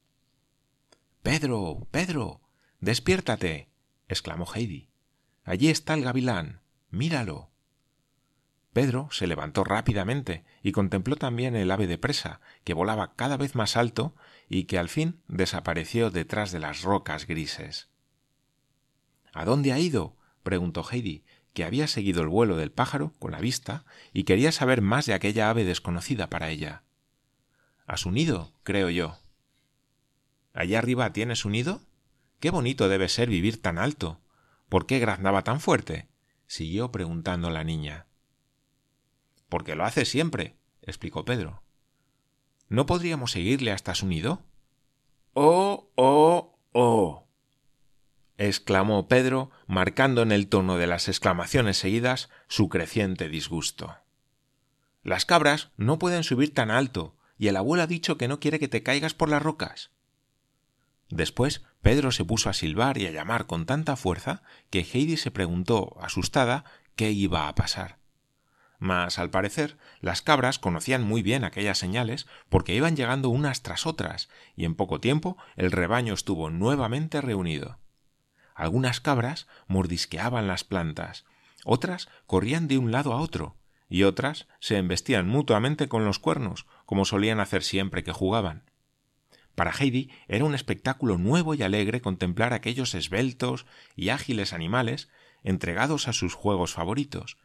Pedro. 1.22 1.86
Pedro. 1.90 2.40
despiértate. 2.80 3.68
exclamó 4.08 4.46
Heidi. 4.54 4.88
Allí 5.44 5.68
está 5.68 5.94
el 5.94 6.02
gavilán. 6.02 6.62
Míralo. 6.90 7.50
Pedro 8.72 9.08
se 9.10 9.26
levantó 9.26 9.64
rápidamente 9.64 10.44
y 10.62 10.72
contempló 10.72 11.16
también 11.16 11.56
el 11.56 11.70
ave 11.70 11.86
de 11.86 11.98
presa, 11.98 12.40
que 12.64 12.72
volaba 12.72 13.14
cada 13.16 13.36
vez 13.36 13.54
más 13.54 13.76
alto 13.76 14.14
y 14.48 14.64
que 14.64 14.78
al 14.78 14.88
fin 14.88 15.20
desapareció 15.28 16.10
detrás 16.10 16.52
de 16.52 16.60
las 16.60 16.82
rocas 16.82 17.26
grises. 17.26 17.90
¿A 19.32 19.44
dónde 19.44 19.72
ha 19.72 19.78
ido? 19.78 20.16
preguntó 20.42 20.84
Heidi, 20.90 21.24
que 21.52 21.64
había 21.64 21.86
seguido 21.86 22.22
el 22.22 22.28
vuelo 22.28 22.56
del 22.56 22.72
pájaro 22.72 23.12
con 23.18 23.32
la 23.32 23.40
vista 23.40 23.84
y 24.14 24.24
quería 24.24 24.52
saber 24.52 24.80
más 24.80 25.04
de 25.04 25.14
aquella 25.14 25.50
ave 25.50 25.64
desconocida 25.64 26.30
para 26.30 26.48
ella. 26.48 26.84
A 27.86 27.98
su 27.98 28.10
nido, 28.10 28.54
creo 28.62 28.88
yo. 28.88 29.18
¿Allá 30.52 30.78
arriba 30.78 31.12
tiene 31.12 31.37
su 31.37 31.50
nido? 31.50 31.80
Qué 32.40 32.50
bonito 32.50 32.88
debe 32.88 33.09
ser 33.09 33.28
vivir 33.28 33.61
tan 33.61 33.78
alto. 33.78 34.21
¿Por 34.69 34.87
qué 34.87 34.99
graznaba 34.99 35.42
tan 35.42 35.61
fuerte? 35.61 36.09
siguió 36.47 36.90
preguntando 36.90 37.50
la 37.50 37.62
niña. 37.62 38.07
Porque 39.49 39.75
lo 39.75 39.85
hace 39.85 40.04
siempre, 40.04 40.57
explicó 40.83 41.25
Pedro. 41.25 41.62
¿No 42.69 42.87
podríamos 42.87 43.33
seguirle 43.33 43.73
hasta 43.73 43.95
su 43.95 44.07
nido? 44.07 44.42
Oh, 45.35 45.90
oh, 45.97 46.59
oh. 46.73 47.28
exclamó 48.37 49.07
Pedro, 49.07 49.50
marcando 49.66 50.23
en 50.23 50.33
el 50.33 50.49
tono 50.49 50.76
de 50.76 50.87
las 50.87 51.09
exclamaciones 51.09 51.78
seguidas 51.78 52.30
su 52.49 52.69
creciente 52.69 53.28
disgusto. 53.28 53.97
Las 55.02 55.25
cabras 55.25 55.71
no 55.76 55.99
pueden 55.99 56.25
subir 56.25 56.52
tan 56.52 56.71
alto, 56.71 57.16
y 57.38 57.49
el 57.49 57.57
abuelo 57.57 57.85
ha 57.85 57.87
dicho 57.87 58.19
que 58.19 58.28
no 58.28 58.40
quiere 58.40 58.59
que 58.59 58.69
te 58.69 58.83
caigas 58.83 59.14
por 59.14 59.28
las 59.28 59.42
rocas. 59.42 59.90
Después 61.11 61.64
Pedro 61.83 62.12
se 62.12 62.25
puso 62.25 62.49
a 62.49 62.55
silbar 62.55 62.97
y 62.99 63.07
a 63.07 63.11
llamar 63.11 63.47
con 63.47 63.67
tanta 63.67 63.97
fuerza 63.97 64.43
que 64.71 64.81
Heidi 64.81 65.17
se 65.17 65.31
preguntó, 65.31 65.97
asustada, 66.00 66.64
qué 66.95 67.11
iba 67.11 67.49
a 67.49 67.55
pasar. 67.55 67.99
Mas, 68.79 69.19
al 69.19 69.29
parecer, 69.29 69.76
las 70.00 70.23
cabras 70.23 70.59
conocían 70.59 71.02
muy 71.02 71.23
bien 71.23 71.45
aquellas 71.45 71.76
señales 71.76 72.26
porque 72.49 72.75
iban 72.75 72.97
llegando 72.97 73.29
unas 73.29 73.62
tras 73.62 73.87
otras, 73.87 74.31
y 74.57 74.64
en 74.64 74.75
poco 74.75 75.00
tiempo 75.00 75.37
el 75.57 75.71
rebaño 75.71 76.14
estuvo 76.14 76.49
nuevamente 76.49 77.21
reunido. 77.21 77.79
Algunas 78.55 79.00
cabras 79.00 79.49
mordisqueaban 79.67 80.47
las 80.47 80.64
plantas, 80.64 81.26
otras 81.64 82.09
corrían 82.26 82.69
de 82.69 82.79
un 82.79 82.90
lado 82.90 83.12
a 83.12 83.21
otro, 83.21 83.57
y 83.88 84.05
otras 84.05 84.47
se 84.61 84.79
embestían 84.79 85.29
mutuamente 85.29 85.88
con 85.88 86.05
los 86.05 86.19
cuernos, 86.19 86.67
como 86.87 87.05
solían 87.05 87.40
hacer 87.40 87.62
siempre 87.62 88.02
que 88.05 88.12
jugaban. 88.12 88.64
Para 89.61 89.73
Heidi 89.79 90.11
era 90.26 90.47
un 90.47 90.55
espectáculo 90.55 91.19
nuevo 91.19 91.52
y 91.52 91.62
alegre 91.62 92.00
contemplar 92.00 92.55
aquellos 92.55 92.95
esbeltos 92.95 93.67
y 93.95 94.09
ágiles 94.09 94.55
animales 94.55 95.11
entregados 95.43 96.09
a 96.09 96.14
sus 96.14 96.33
juegos 96.33 96.73
favoritos, 96.73 97.37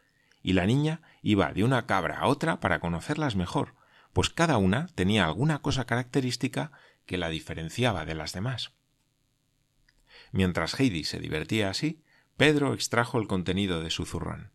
y 0.41 0.53
la 0.53 0.65
niña 0.65 1.01
iba 1.23 1.51
de 1.51 1.65
una 1.65 1.85
cabra 1.87 2.19
a 2.19 2.27
otra 2.27 2.61
para 2.61 2.79
conocerlas 2.79 3.35
mejor, 3.35 3.75
pues 4.13 4.29
cada 4.29 4.55
una 4.55 4.87
tenía 4.95 5.25
alguna 5.25 5.61
cosa 5.61 5.83
característica 5.83 6.71
que 7.05 7.17
la 7.17 7.27
diferenciaba 7.27 8.05
de 8.05 8.15
las 8.15 8.31
demás. 8.31 8.71
Mientras 10.31 10.79
Heidi 10.79 11.03
se 11.03 11.19
divertía 11.19 11.69
así, 11.69 12.01
Pedro 12.37 12.73
extrajo 12.73 13.19
el 13.19 13.27
contenido 13.27 13.81
de 13.81 13.89
su 13.89 14.05
zurrón. 14.05 14.53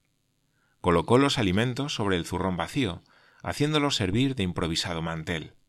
Colocó 0.81 1.19
los 1.19 1.37
alimentos 1.37 1.95
sobre 1.95 2.17
el 2.17 2.25
zurrón 2.25 2.57
vacío, 2.57 3.03
haciéndolo 3.43 3.91
servir 3.91 4.35
de 4.35 4.45
improvisado 4.45 5.03
mantel. 5.03 5.60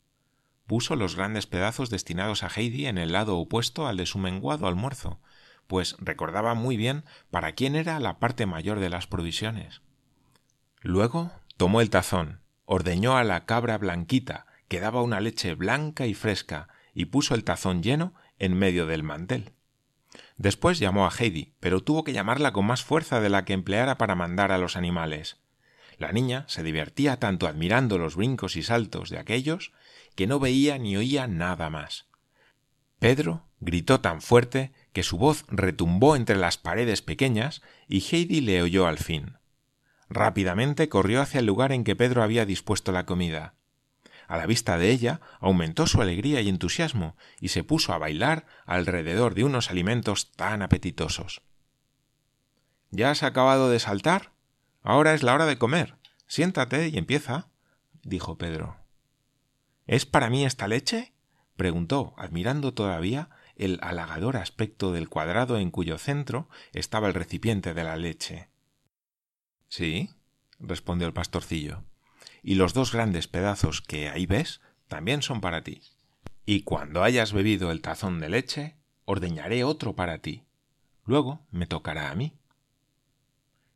Puso 0.72 0.96
los 0.96 1.16
grandes 1.16 1.46
pedazos 1.46 1.90
destinados 1.90 2.42
a 2.42 2.48
Heidi 2.48 2.86
en 2.86 2.96
el 2.96 3.12
lado 3.12 3.36
opuesto 3.36 3.86
al 3.86 3.98
de 3.98 4.06
su 4.06 4.16
menguado 4.18 4.66
almuerzo, 4.66 5.20
pues 5.66 5.96
recordaba 5.98 6.54
muy 6.54 6.78
bien 6.78 7.04
para 7.30 7.52
quién 7.52 7.76
era 7.76 8.00
la 8.00 8.18
parte 8.18 8.46
mayor 8.46 8.80
de 8.80 8.88
las 8.88 9.06
provisiones. 9.06 9.82
Luego 10.80 11.30
tomó 11.58 11.82
el 11.82 11.90
tazón, 11.90 12.40
ordeñó 12.64 13.18
a 13.18 13.22
la 13.22 13.44
cabra 13.44 13.76
blanquita, 13.76 14.46
que 14.68 14.80
daba 14.80 15.02
una 15.02 15.20
leche 15.20 15.54
blanca 15.54 16.06
y 16.06 16.14
fresca, 16.14 16.68
y 16.94 17.04
puso 17.04 17.34
el 17.34 17.44
tazón 17.44 17.82
lleno 17.82 18.14
en 18.38 18.54
medio 18.54 18.86
del 18.86 19.02
mantel. 19.02 19.52
Después 20.38 20.78
llamó 20.78 21.04
a 21.04 21.10
Heidi, 21.10 21.52
pero 21.60 21.82
tuvo 21.82 22.02
que 22.02 22.14
llamarla 22.14 22.54
con 22.54 22.64
más 22.64 22.82
fuerza 22.82 23.20
de 23.20 23.28
la 23.28 23.44
que 23.44 23.52
empleara 23.52 23.98
para 23.98 24.14
mandar 24.14 24.52
a 24.52 24.56
los 24.56 24.76
animales. 24.76 25.36
La 25.98 26.12
niña 26.12 26.46
se 26.48 26.62
divertía 26.62 27.18
tanto 27.18 27.46
admirando 27.46 27.98
los 27.98 28.16
brincos 28.16 28.56
y 28.56 28.62
saltos 28.62 29.10
de 29.10 29.18
aquellos 29.18 29.72
que 30.14 30.26
no 30.26 30.38
veía 30.38 30.78
ni 30.78 30.96
oía 30.96 31.26
nada 31.26 31.70
más. 31.70 32.06
Pedro 32.98 33.48
gritó 33.60 34.00
tan 34.00 34.20
fuerte 34.22 34.72
que 34.92 35.02
su 35.02 35.18
voz 35.18 35.44
retumbó 35.48 36.16
entre 36.16 36.36
las 36.36 36.58
paredes 36.58 37.02
pequeñas 37.02 37.62
y 37.88 38.00
Heidi 38.00 38.40
le 38.40 38.62
oyó 38.62 38.86
al 38.86 38.98
fin. 38.98 39.38
Rápidamente 40.08 40.88
corrió 40.88 41.20
hacia 41.22 41.40
el 41.40 41.46
lugar 41.46 41.72
en 41.72 41.84
que 41.84 41.96
Pedro 41.96 42.22
había 42.22 42.44
dispuesto 42.44 42.92
la 42.92 43.06
comida. 43.06 43.54
A 44.28 44.36
la 44.36 44.46
vista 44.46 44.78
de 44.78 44.90
ella 44.90 45.20
aumentó 45.40 45.86
su 45.86 46.00
alegría 46.00 46.40
y 46.40 46.48
entusiasmo 46.48 47.16
y 47.40 47.48
se 47.48 47.64
puso 47.64 47.92
a 47.92 47.98
bailar 47.98 48.46
alrededor 48.66 49.34
de 49.34 49.44
unos 49.44 49.70
alimentos 49.70 50.32
tan 50.32 50.62
apetitosos. 50.62 51.42
¿Ya 52.90 53.10
has 53.10 53.22
acabado 53.22 53.70
de 53.70 53.80
saltar? 53.80 54.32
Ahora 54.82 55.14
es 55.14 55.22
la 55.22 55.34
hora 55.34 55.46
de 55.46 55.58
comer. 55.58 55.96
Siéntate 56.26 56.88
y 56.88 56.98
empieza, 56.98 57.48
dijo 58.02 58.38
Pedro. 58.38 58.81
¿Es 59.92 60.06
para 60.06 60.30
mí 60.30 60.46
esta 60.46 60.68
leche? 60.68 61.12
preguntó, 61.54 62.14
admirando 62.16 62.72
todavía 62.72 63.28
el 63.56 63.78
halagador 63.82 64.38
aspecto 64.38 64.90
del 64.90 65.10
cuadrado 65.10 65.58
en 65.58 65.70
cuyo 65.70 65.98
centro 65.98 66.48
estaba 66.72 67.08
el 67.08 67.12
recipiente 67.12 67.74
de 67.74 67.84
la 67.84 67.96
leche. 67.96 68.48
Sí, 69.68 70.08
respondió 70.58 71.06
el 71.06 71.12
pastorcillo, 71.12 71.84
y 72.42 72.54
los 72.54 72.72
dos 72.72 72.90
grandes 72.90 73.28
pedazos 73.28 73.82
que 73.82 74.08
ahí 74.08 74.24
ves 74.24 74.62
también 74.88 75.20
son 75.20 75.42
para 75.42 75.62
ti. 75.62 75.82
Y 76.46 76.62
cuando 76.62 77.02
hayas 77.02 77.34
bebido 77.34 77.70
el 77.70 77.82
tazón 77.82 78.18
de 78.18 78.30
leche, 78.30 78.78
ordeñaré 79.04 79.62
otro 79.62 79.94
para 79.94 80.22
ti. 80.22 80.46
Luego 81.04 81.44
me 81.50 81.66
tocará 81.66 82.10
a 82.10 82.14
mí. 82.14 82.32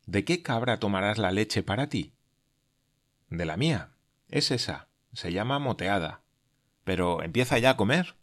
¿De 0.07 0.25
qué 0.25 0.41
cabra 0.41 0.79
tomarás 0.79 1.19
la 1.19 1.31
leche 1.31 1.61
para 1.61 1.89
ti? 1.89 2.15
De 3.29 3.45
la 3.45 3.55
mía. 3.55 3.91
Es 4.29 4.49
esa. 4.49 4.87
Se 5.13 5.31
llama 5.31 5.59
moteada. 5.59 6.21
Pero 6.83 7.23
empieza 7.23 7.57
ya 7.59 7.71
a 7.71 7.77
comer. 7.77 8.15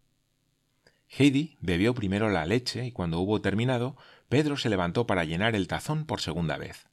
Heidi 1.08 1.56
bebió 1.60 1.94
primero 1.94 2.28
la 2.30 2.46
leche 2.46 2.86
y 2.86 2.92
cuando 2.92 3.20
hubo 3.20 3.40
terminado, 3.40 3.96
Pedro 4.28 4.56
se 4.56 4.70
levantó 4.70 5.06
para 5.06 5.24
llenar 5.24 5.54
el 5.54 5.68
tazón 5.68 6.06
por 6.06 6.20
segunda 6.20 6.56
vez. 6.56 6.88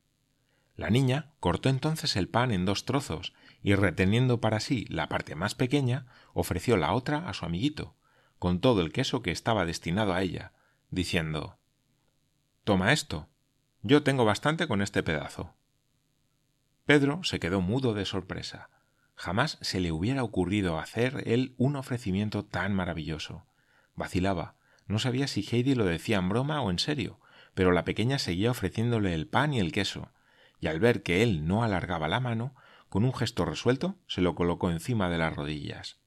La 0.75 0.89
niña 0.89 1.31
cortó 1.39 1.69
entonces 1.69 2.15
el 2.15 2.27
pan 2.27 2.51
en 2.51 2.65
dos 2.65 2.86
trozos 2.86 3.33
y 3.62 3.75
reteniendo 3.75 4.41
para 4.41 4.60
sí 4.60 4.86
la 4.89 5.10
parte 5.10 5.36
más 5.36 5.55
pequeña, 5.55 6.07
ofreció 6.33 6.77
la 6.77 6.93
otra 6.93 7.29
a 7.29 7.33
su 7.33 7.45
amiguito, 7.45 7.95
con 8.39 8.60
todo 8.60 8.81
el 8.81 8.91
queso 8.91 9.21
que 9.21 9.31
estaba 9.31 9.65
destinado 9.65 10.13
a 10.13 10.21
ella, 10.21 10.53
diciendo 10.89 11.60
Toma 12.63 12.93
esto. 12.93 13.27
Yo 13.83 14.03
tengo 14.03 14.25
bastante 14.25 14.67
con 14.67 14.81
este 14.81 15.03
pedazo. 15.03 15.53
Pedro 16.86 17.24
se 17.24 17.39
quedó 17.39 17.62
mudo 17.62 17.93
de 17.93 18.05
sorpresa. 18.05 18.69
Jamás 19.21 19.59
se 19.61 19.79
le 19.79 19.91
hubiera 19.91 20.23
ocurrido 20.23 20.79
hacer 20.79 21.21
él 21.27 21.53
un 21.59 21.75
ofrecimiento 21.75 22.43
tan 22.43 22.73
maravilloso. 22.73 23.45
Vacilaba. 23.93 24.55
No 24.87 24.97
sabía 24.97 25.27
si 25.27 25.43
Heidi 25.47 25.75
lo 25.75 25.85
decía 25.85 26.17
en 26.17 26.27
broma 26.27 26.59
o 26.63 26.71
en 26.71 26.79
serio, 26.79 27.19
pero 27.53 27.71
la 27.71 27.83
pequeña 27.83 28.17
seguía 28.17 28.49
ofreciéndole 28.49 29.13
el 29.13 29.27
pan 29.27 29.53
y 29.53 29.59
el 29.59 29.71
queso, 29.71 30.11
y 30.59 30.65
al 30.65 30.79
ver 30.79 31.03
que 31.03 31.21
él 31.21 31.45
no 31.45 31.61
alargaba 31.61 32.07
la 32.07 32.19
mano, 32.19 32.55
con 32.89 33.03
un 33.03 33.13
gesto 33.13 33.45
resuelto 33.45 33.95
se 34.07 34.21
lo 34.21 34.33
colocó 34.33 34.71
encima 34.71 35.07
de 35.07 35.19
las 35.19 35.35
rodillas. 35.35 35.99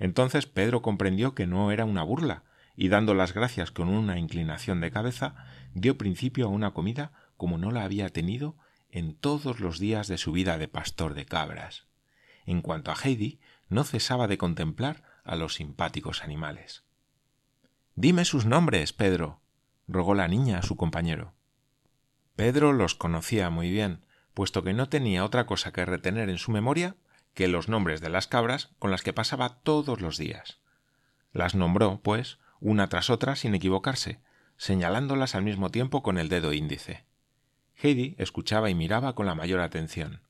Entonces 0.00 0.46
Pedro 0.46 0.82
comprendió 0.82 1.36
que 1.36 1.46
no 1.46 1.70
era 1.70 1.84
una 1.84 2.02
burla, 2.02 2.42
y 2.74 2.88
dando 2.88 3.14
las 3.14 3.34
gracias 3.34 3.70
con 3.70 3.88
una 3.88 4.18
inclinación 4.18 4.80
de 4.80 4.90
cabeza, 4.90 5.36
dio 5.74 5.96
principio 5.96 6.46
a 6.46 6.50
una 6.50 6.72
comida 6.72 7.12
como 7.36 7.56
no 7.56 7.70
la 7.70 7.84
había 7.84 8.08
tenido 8.08 8.56
en 8.90 9.14
todos 9.14 9.60
los 9.60 9.78
días 9.78 10.08
de 10.08 10.18
su 10.18 10.32
vida 10.32 10.58
de 10.58 10.66
pastor 10.66 11.14
de 11.14 11.24
cabras. 11.24 11.86
En 12.46 12.62
cuanto 12.62 12.90
a 12.90 12.96
Heidi, 12.96 13.40
no 13.68 13.84
cesaba 13.84 14.26
de 14.28 14.38
contemplar 14.38 15.02
a 15.24 15.36
los 15.36 15.54
simpáticos 15.54 16.22
animales. 16.22 16.84
Dime 17.94 18.24
sus 18.24 18.46
nombres, 18.46 18.92
Pedro, 18.92 19.40
rogó 19.86 20.14
la 20.14 20.28
niña 20.28 20.58
a 20.58 20.62
su 20.62 20.76
compañero. 20.76 21.34
Pedro 22.36 22.72
los 22.72 22.94
conocía 22.94 23.50
muy 23.50 23.70
bien, 23.70 24.04
puesto 24.34 24.62
que 24.62 24.72
no 24.72 24.88
tenía 24.88 25.24
otra 25.24 25.46
cosa 25.46 25.72
que 25.72 25.84
retener 25.84 26.30
en 26.30 26.38
su 26.38 26.50
memoria 26.50 26.96
que 27.34 27.48
los 27.48 27.68
nombres 27.68 28.00
de 28.00 28.08
las 28.08 28.26
cabras 28.26 28.70
con 28.78 28.90
las 28.90 29.02
que 29.02 29.12
pasaba 29.12 29.60
todos 29.60 30.00
los 30.00 30.18
días. 30.18 30.58
Las 31.32 31.54
nombró, 31.54 32.00
pues, 32.02 32.38
una 32.60 32.88
tras 32.88 33.10
otra 33.10 33.36
sin 33.36 33.54
equivocarse, 33.54 34.20
señalándolas 34.56 35.34
al 35.34 35.42
mismo 35.42 35.70
tiempo 35.70 36.02
con 36.02 36.18
el 36.18 36.28
dedo 36.28 36.52
índice. 36.52 37.04
Heidi 37.76 38.14
escuchaba 38.18 38.70
y 38.70 38.74
miraba 38.74 39.14
con 39.14 39.26
la 39.26 39.34
mayor 39.34 39.60
atención. 39.60 40.20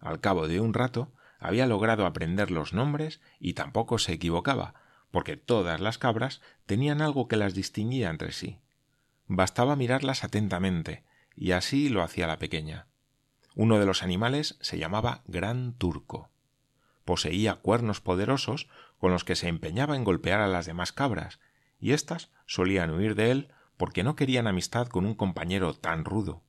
Al 0.00 0.20
cabo 0.20 0.48
de 0.48 0.60
un 0.60 0.74
rato 0.74 1.12
había 1.42 1.66
logrado 1.66 2.06
aprender 2.06 2.50
los 2.50 2.72
nombres 2.72 3.20
y 3.38 3.54
tampoco 3.54 3.98
se 3.98 4.12
equivocaba, 4.12 4.74
porque 5.10 5.36
todas 5.36 5.80
las 5.80 5.98
cabras 5.98 6.40
tenían 6.66 7.02
algo 7.02 7.28
que 7.28 7.36
las 7.36 7.54
distinguía 7.54 8.10
entre 8.10 8.32
sí. 8.32 8.60
Bastaba 9.26 9.76
mirarlas 9.76 10.24
atentamente, 10.24 11.04
y 11.36 11.52
así 11.52 11.88
lo 11.88 12.02
hacía 12.02 12.26
la 12.26 12.38
pequeña. 12.38 12.86
Uno 13.54 13.78
de 13.78 13.86
los 13.86 14.02
animales 14.02 14.56
se 14.60 14.78
llamaba 14.78 15.22
Gran 15.26 15.74
Turco. 15.74 16.30
Poseía 17.04 17.56
cuernos 17.56 18.00
poderosos 18.00 18.68
con 18.98 19.10
los 19.10 19.24
que 19.24 19.36
se 19.36 19.48
empeñaba 19.48 19.96
en 19.96 20.04
golpear 20.04 20.40
a 20.40 20.48
las 20.48 20.66
demás 20.66 20.92
cabras, 20.92 21.40
y 21.80 21.92
éstas 21.92 22.30
solían 22.46 22.90
huir 22.90 23.14
de 23.14 23.30
él 23.30 23.48
porque 23.76 24.04
no 24.04 24.14
querían 24.14 24.46
amistad 24.46 24.86
con 24.86 25.04
un 25.04 25.14
compañero 25.14 25.74
tan 25.74 26.04
rudo. 26.04 26.42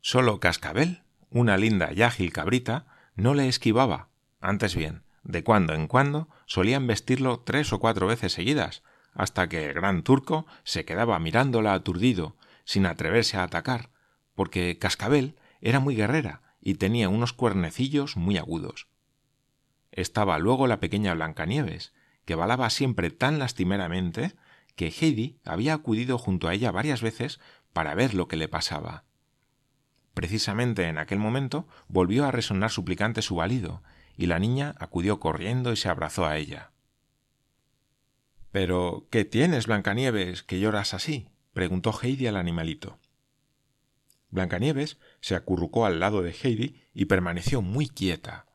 Solo 0.00 0.40
Cascabel, 0.40 1.02
una 1.30 1.56
linda 1.56 1.92
y 1.92 2.02
ágil 2.02 2.32
cabrita, 2.32 2.86
no 3.14 3.34
le 3.34 3.48
esquivaba, 3.48 4.08
antes 4.40 4.74
bien, 4.74 5.02
de 5.22 5.44
cuando 5.44 5.74
en 5.74 5.86
cuando 5.86 6.28
solían 6.46 6.86
vestirlo 6.86 7.40
tres 7.40 7.72
o 7.72 7.78
cuatro 7.78 8.06
veces 8.06 8.32
seguidas, 8.32 8.82
hasta 9.12 9.48
que 9.48 9.66
el 9.66 9.74
gran 9.74 10.02
turco 10.02 10.46
se 10.64 10.84
quedaba 10.84 11.18
mirándola 11.18 11.74
aturdido, 11.74 12.36
sin 12.64 12.86
atreverse 12.86 13.36
a 13.36 13.42
atacar, 13.42 13.90
porque 14.34 14.78
Cascabel 14.78 15.36
era 15.60 15.80
muy 15.80 15.94
guerrera 15.94 16.42
y 16.60 16.74
tenía 16.74 17.08
unos 17.08 17.32
cuernecillos 17.32 18.16
muy 18.16 18.38
agudos. 18.38 18.88
Estaba 19.92 20.38
luego 20.38 20.66
la 20.66 20.80
pequeña 20.80 21.14
Blancanieves, 21.14 21.92
que 22.24 22.34
balaba 22.34 22.70
siempre 22.70 23.10
tan 23.10 23.38
lastimeramente 23.38 24.34
que 24.76 24.88
Heidi 24.88 25.40
había 25.44 25.74
acudido 25.74 26.16
junto 26.16 26.48
a 26.48 26.54
ella 26.54 26.70
varias 26.70 27.02
veces 27.02 27.40
para 27.72 27.94
ver 27.94 28.14
lo 28.14 28.28
que 28.28 28.36
le 28.36 28.48
pasaba. 28.48 29.04
Precisamente 30.14 30.88
en 30.88 30.98
aquel 30.98 31.18
momento 31.18 31.66
volvió 31.88 32.26
a 32.26 32.30
resonar 32.30 32.70
suplicante 32.70 33.22
su 33.22 33.36
balido, 33.36 33.82
y 34.16 34.26
la 34.26 34.38
niña 34.38 34.74
acudió 34.78 35.20
corriendo 35.20 35.72
y 35.72 35.76
se 35.76 35.88
abrazó 35.88 36.26
a 36.26 36.36
ella. 36.36 36.72
Pero 38.50 39.06
¿qué 39.10 39.24
tienes, 39.24 39.66
Blancanieves, 39.66 40.42
que 40.42 40.60
lloras 40.60 40.92
así? 40.92 41.28
preguntó 41.52 41.92
Heidi 42.02 42.26
al 42.26 42.36
animalito. 42.36 42.98
Blancanieves 44.30 44.98
se 45.20 45.34
acurrucó 45.34 45.86
al 45.86 46.00
lado 46.00 46.22
de 46.22 46.32
Heidi 46.32 46.80
y 46.92 47.06
permaneció 47.06 47.62
muy 47.62 47.88
quieta. 47.88 48.46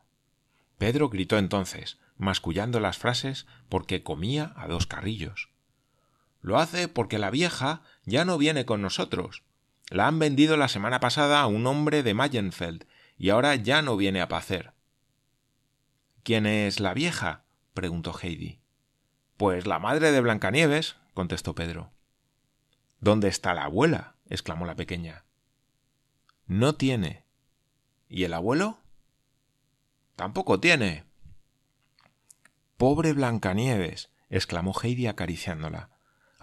Pedro 0.78 1.10
gritó 1.10 1.38
entonces, 1.38 2.00
mascullando 2.18 2.80
las 2.80 2.98
frases 2.98 3.46
porque 3.70 4.04
comía 4.04 4.54
a 4.56 4.68
dos 4.68 4.86
carrillos. 4.86 5.50
Lo 6.42 6.60
hace 6.60 6.88
porque 6.88 7.18
la 7.18 7.32
vieja 7.32 7.82
ya 8.06 8.24
no 8.24 8.38
viene 8.38 8.66
con 8.66 8.82
nosotros. 8.82 9.44
La 9.90 10.08
han 10.08 10.20
vendido 10.20 10.58
la 10.58 10.68
semana 10.68 11.00
pasada 11.00 11.42
a 11.42 11.48
un 11.48 11.68
hombre 11.68 12.04
de 12.04 12.14
Mayenfeld 12.14 12.86
y 13.18 13.30
ahora 13.30 13.56
ya 13.56 13.82
no 13.82 13.98
viene 13.98 14.22
a 14.22 14.28
pacer. 14.28 14.74
¿Quién 16.24 16.46
es 16.46 16.80
la 16.80 16.94
vieja? 16.94 17.46
preguntó 17.74 18.14
Heidi. 18.20 18.60
Pues 19.38 19.68
la 19.68 19.80
madre 19.80 20.12
de 20.12 20.22
Blancanieves, 20.22 20.96
contestó 21.14 21.54
Pedro. 21.54 21.92
¿Dónde 23.00 23.28
está 23.28 23.54
la 23.54 23.66
abuela? 23.66 24.16
exclamó 24.28 24.66
la 24.66 24.76
pequeña. 24.76 25.26
No 26.48 26.76
tiene. 26.76 27.26
¿Y 28.08 28.24
el 28.24 28.34
abuelo? 28.34 28.80
Tampoco 30.16 30.60
tiene. 30.60 31.06
Pobre 32.78 33.14
Blancanieves, 33.14 34.10
exclamó 34.30 34.74
Heidi 34.82 35.08
acariciándola. 35.08 35.95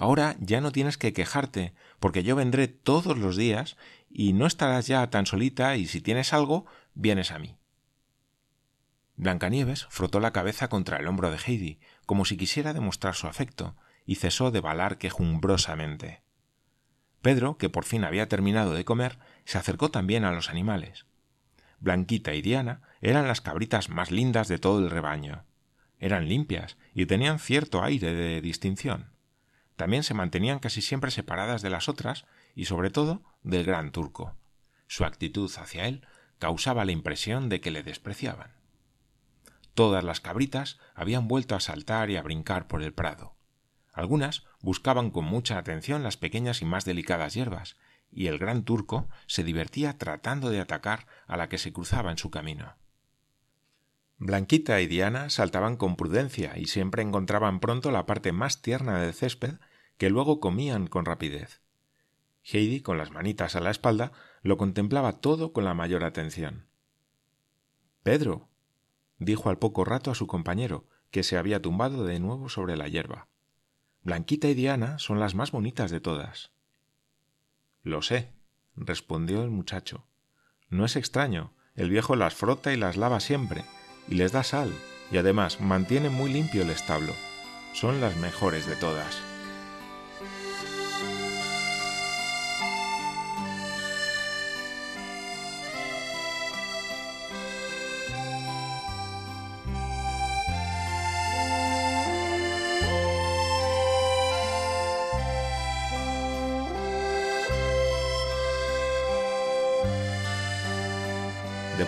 Ahora 0.03 0.35
ya 0.41 0.61
no 0.61 0.73
tienes 0.73 0.99
que 0.99 1.13
quejarte, 1.13 1.75
porque 2.01 2.25
yo 2.25 2.35
vendré 2.35 2.67
todos 2.67 3.17
los 3.17 3.37
días 3.37 3.77
y 4.11 4.33
no 4.33 4.47
estarás 4.47 4.89
ya 4.89 5.09
tan 5.11 5.27
solita 5.27 5.77
y 5.77 5.87
si 5.87 6.01
tienes 6.01 6.33
algo, 6.33 6.67
vienes 6.95 7.31
a 7.31 7.39
mí. 7.39 7.57
Blancanieves 9.15 9.87
frotó 9.91 10.19
la 10.19 10.33
cabeza 10.33 10.67
contra 10.67 10.97
el 10.97 11.07
hombro 11.07 11.31
de 11.31 11.39
Heidi, 11.39 11.79
como 12.05 12.25
si 12.25 12.37
quisiera 12.37 12.73
demostrar 12.73 13.15
su 13.15 13.29
afecto, 13.29 13.77
y 14.05 14.17
cesó 14.17 14.51
de 14.51 14.61
balar 14.61 14.99
quejumbrosamente. 14.99 16.25
Pedro, 17.21 17.57
que 17.57 17.71
por 17.71 17.85
fin 17.85 18.03
había 18.03 18.29
terminado 18.29 18.75
de 18.75 18.85
comer, 18.85 19.21
se 19.45 19.59
acercó 19.59 19.93
también 19.93 20.25
a 20.25 20.33
los 20.33 20.51
animales. 20.51 21.07
Blanquita 21.79 22.35
y 22.35 22.43
Diana 22.43 22.83
eran 23.03 23.29
las 23.29 23.41
cabritas 23.41 23.89
más 23.89 24.11
lindas 24.11 24.49
de 24.49 24.59
todo 24.59 24.81
el 24.81 24.91
rebaño. 24.91 25.45
Eran 26.01 26.29
limpias 26.29 26.77
y 26.93 27.07
tenían 27.07 27.39
cierto 27.39 27.85
aire 27.85 28.13
de 28.13 28.41
distinción. 28.41 29.12
También 29.83 30.05
se 30.05 30.15
mantenían 30.15 30.61
casi 30.61 30.81
siempre 30.81 31.11
separadas 31.11 31.61
de 31.61 31.69
las 31.69 31.89
otras 31.89 32.25
y 32.55 32.67
sobre 32.67 32.91
todo 32.91 33.25
del 33.43 33.65
gran 33.65 33.91
turco. 33.91 34.37
Su 34.87 35.05
actitud 35.05 35.51
hacia 35.59 35.89
él 35.89 36.07
causaba 36.39 36.85
la 36.85 36.93
impresión 36.93 37.49
de 37.49 37.61
que 37.61 37.73
le 37.73 37.83
despreciaban. 37.83 38.53
Todas 39.75 40.05
las 40.05 40.21
cabritas 40.21 40.79
habían 40.95 41.27
vuelto 41.27 41.57
a 41.57 41.61
saltar 41.61 42.11
y 42.11 42.17
a 42.17 42.23
brincar 42.23 42.69
por 42.69 42.81
el 42.81 42.95
prado. 42.95 43.35
Algunas 43.93 44.45
buscaban 44.61 45.11
con 45.11 45.25
mucha 45.25 45.59
atención 45.59 46.05
las 46.05 46.17
pequeñas 46.17 46.63
y 46.63 46.65
más 46.65 46.85
delicadas 46.85 47.35
hierbas, 47.35 47.77
y 48.13 48.29
el 48.29 48.39
gran 48.39 48.63
turco 48.63 49.09
se 49.27 49.43
divertía 49.43 49.99
tratando 49.99 50.51
de 50.51 50.61
atacar 50.61 51.09
a 51.27 51.37
la 51.37 51.49
que 51.49 51.59
se 51.59 51.73
cruzaba 51.73 52.13
en 52.13 52.19
su 52.19 52.31
camino. 52.31 52.77
Blanquita 54.19 54.81
y 54.81 54.87
Diana 54.87 55.29
saltaban 55.29 55.77
con 55.77 55.97
prudencia 55.97 56.57
y 56.57 56.67
siempre 56.67 57.03
encontraban 57.03 57.59
pronto 57.59 57.91
la 57.91 58.07
parte 58.07 58.31
más 58.31 58.63
tierna 58.63 59.01
del 59.01 59.13
césped 59.13 59.55
que 60.03 60.11
luego 60.11 60.41
comían 60.41 60.89
con 60.89 61.05
rapidez. 61.05 61.63
Heidi, 62.43 62.81
con 62.81 62.99
las 62.99 63.13
manitas 63.13 63.55
a 63.55 63.61
la 63.61 63.71
espalda, 63.71 64.11
lo 64.43 64.57
contemplaba 64.57 65.21
todo 65.21 65.53
con 65.53 65.65
la 65.65 65.75
mayor 65.75 66.03
atención. 66.03 66.67
Pedro, 68.03 68.49
dijo 69.21 69.49
al 69.49 69.59
poco 69.59 69.85
rato 69.85 70.11
a 70.11 70.17
su 70.17 70.27
compañero, 70.27 70.89
que 71.13 71.23
se 71.23 71.39
había 71.39 71.63
tumbado 71.63 72.05
de 72.05 72.19
nuevo 72.19 72.49
sobre 72.49 72.77
la 72.77 72.89
hierba. 72.89 73.29
Blanquita 74.03 74.49
y 74.49 74.55
Diana 74.55 74.99
son 74.99 75.21
las 75.21 75.37
más 75.37 75.53
bonitas 75.53 75.93
de 75.93 76.01
todas. 76.01 76.51
Lo 77.85 78.03
sé, 78.03 78.33
respondió 78.75 79.45
el 79.45 79.51
muchacho. 79.51 80.09
No 80.69 80.85
es 80.85 80.97
extraño, 80.97 81.55
el 81.77 81.91
viejo 81.91 82.17
las 82.17 82.35
frota 82.35 82.73
y 82.73 82.77
las 82.77 82.97
lava 82.97 83.21
siempre, 83.21 83.65
y 84.09 84.17
les 84.17 84.33
da 84.33 84.43
sal, 84.43 84.75
y 85.13 85.19
además 85.19 85.61
mantiene 85.61 86.11
muy 86.11 86.33
limpio 86.33 86.63
el 86.63 86.71
establo. 86.71 87.13
Son 87.73 88.01
las 88.01 88.17
mejores 88.17 88.67
de 88.67 88.75
todas. 88.75 89.32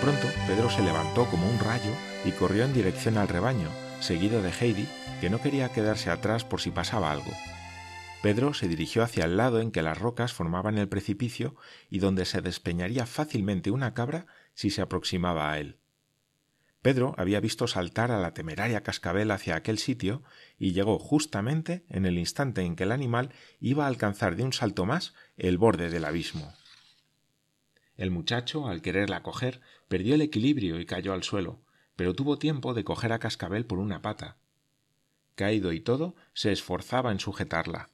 Pronto, 0.04 0.28
Pedro 0.46 0.68
se 0.68 0.82
levantó 0.82 1.24
como 1.30 1.48
un 1.48 1.58
rayo 1.58 1.90
y 2.26 2.32
corrió 2.32 2.66
en 2.66 2.74
dirección 2.74 3.16
al 3.16 3.26
rebaño, 3.26 3.70
seguido 4.00 4.42
de 4.42 4.50
Heidi, 4.50 4.86
que 5.22 5.30
no 5.30 5.40
quería 5.40 5.70
quedarse 5.70 6.10
atrás 6.10 6.44
por 6.44 6.60
si 6.60 6.70
pasaba 6.70 7.10
algo. 7.10 7.30
Pedro 8.22 8.52
se 8.52 8.68
dirigió 8.68 9.02
hacia 9.02 9.24
el 9.24 9.38
lado 9.38 9.62
en 9.62 9.70
que 9.70 9.80
las 9.80 9.96
rocas 9.96 10.34
formaban 10.34 10.76
el 10.76 10.90
precipicio 10.90 11.56
y 11.88 12.00
donde 12.00 12.26
se 12.26 12.42
despeñaría 12.42 13.06
fácilmente 13.06 13.70
una 13.70 13.94
cabra 13.94 14.26
si 14.52 14.68
se 14.68 14.82
aproximaba 14.82 15.50
a 15.50 15.58
él. 15.58 15.78
Pedro 16.82 17.14
había 17.16 17.40
visto 17.40 17.66
saltar 17.66 18.10
a 18.10 18.20
la 18.20 18.34
temeraria 18.34 18.82
cascabel 18.82 19.30
hacia 19.30 19.56
aquel 19.56 19.78
sitio 19.78 20.22
y 20.58 20.72
llegó 20.72 20.98
justamente 20.98 21.86
en 21.88 22.04
el 22.04 22.18
instante 22.18 22.60
en 22.60 22.76
que 22.76 22.82
el 22.82 22.92
animal 22.92 23.30
iba 23.58 23.84
a 23.84 23.88
alcanzar 23.88 24.36
de 24.36 24.42
un 24.42 24.52
salto 24.52 24.84
más 24.84 25.14
el 25.38 25.56
borde 25.56 25.88
del 25.88 26.04
abismo. 26.04 26.52
El 27.96 28.10
muchacho, 28.10 28.66
al 28.66 28.82
quererla 28.82 29.22
coger, 29.22 29.60
perdió 29.88 30.14
el 30.14 30.22
equilibrio 30.22 30.80
y 30.80 30.86
cayó 30.86 31.12
al 31.12 31.22
suelo, 31.22 31.62
pero 31.96 32.14
tuvo 32.14 32.38
tiempo 32.38 32.74
de 32.74 32.84
coger 32.84 33.12
a 33.12 33.18
Cascabel 33.18 33.66
por 33.66 33.78
una 33.78 34.02
pata. 34.02 34.38
Caído 35.34 35.72
y 35.72 35.80
todo, 35.80 36.14
se 36.32 36.52
esforzaba 36.52 37.12
en 37.12 37.20
sujetarla. 37.20 37.90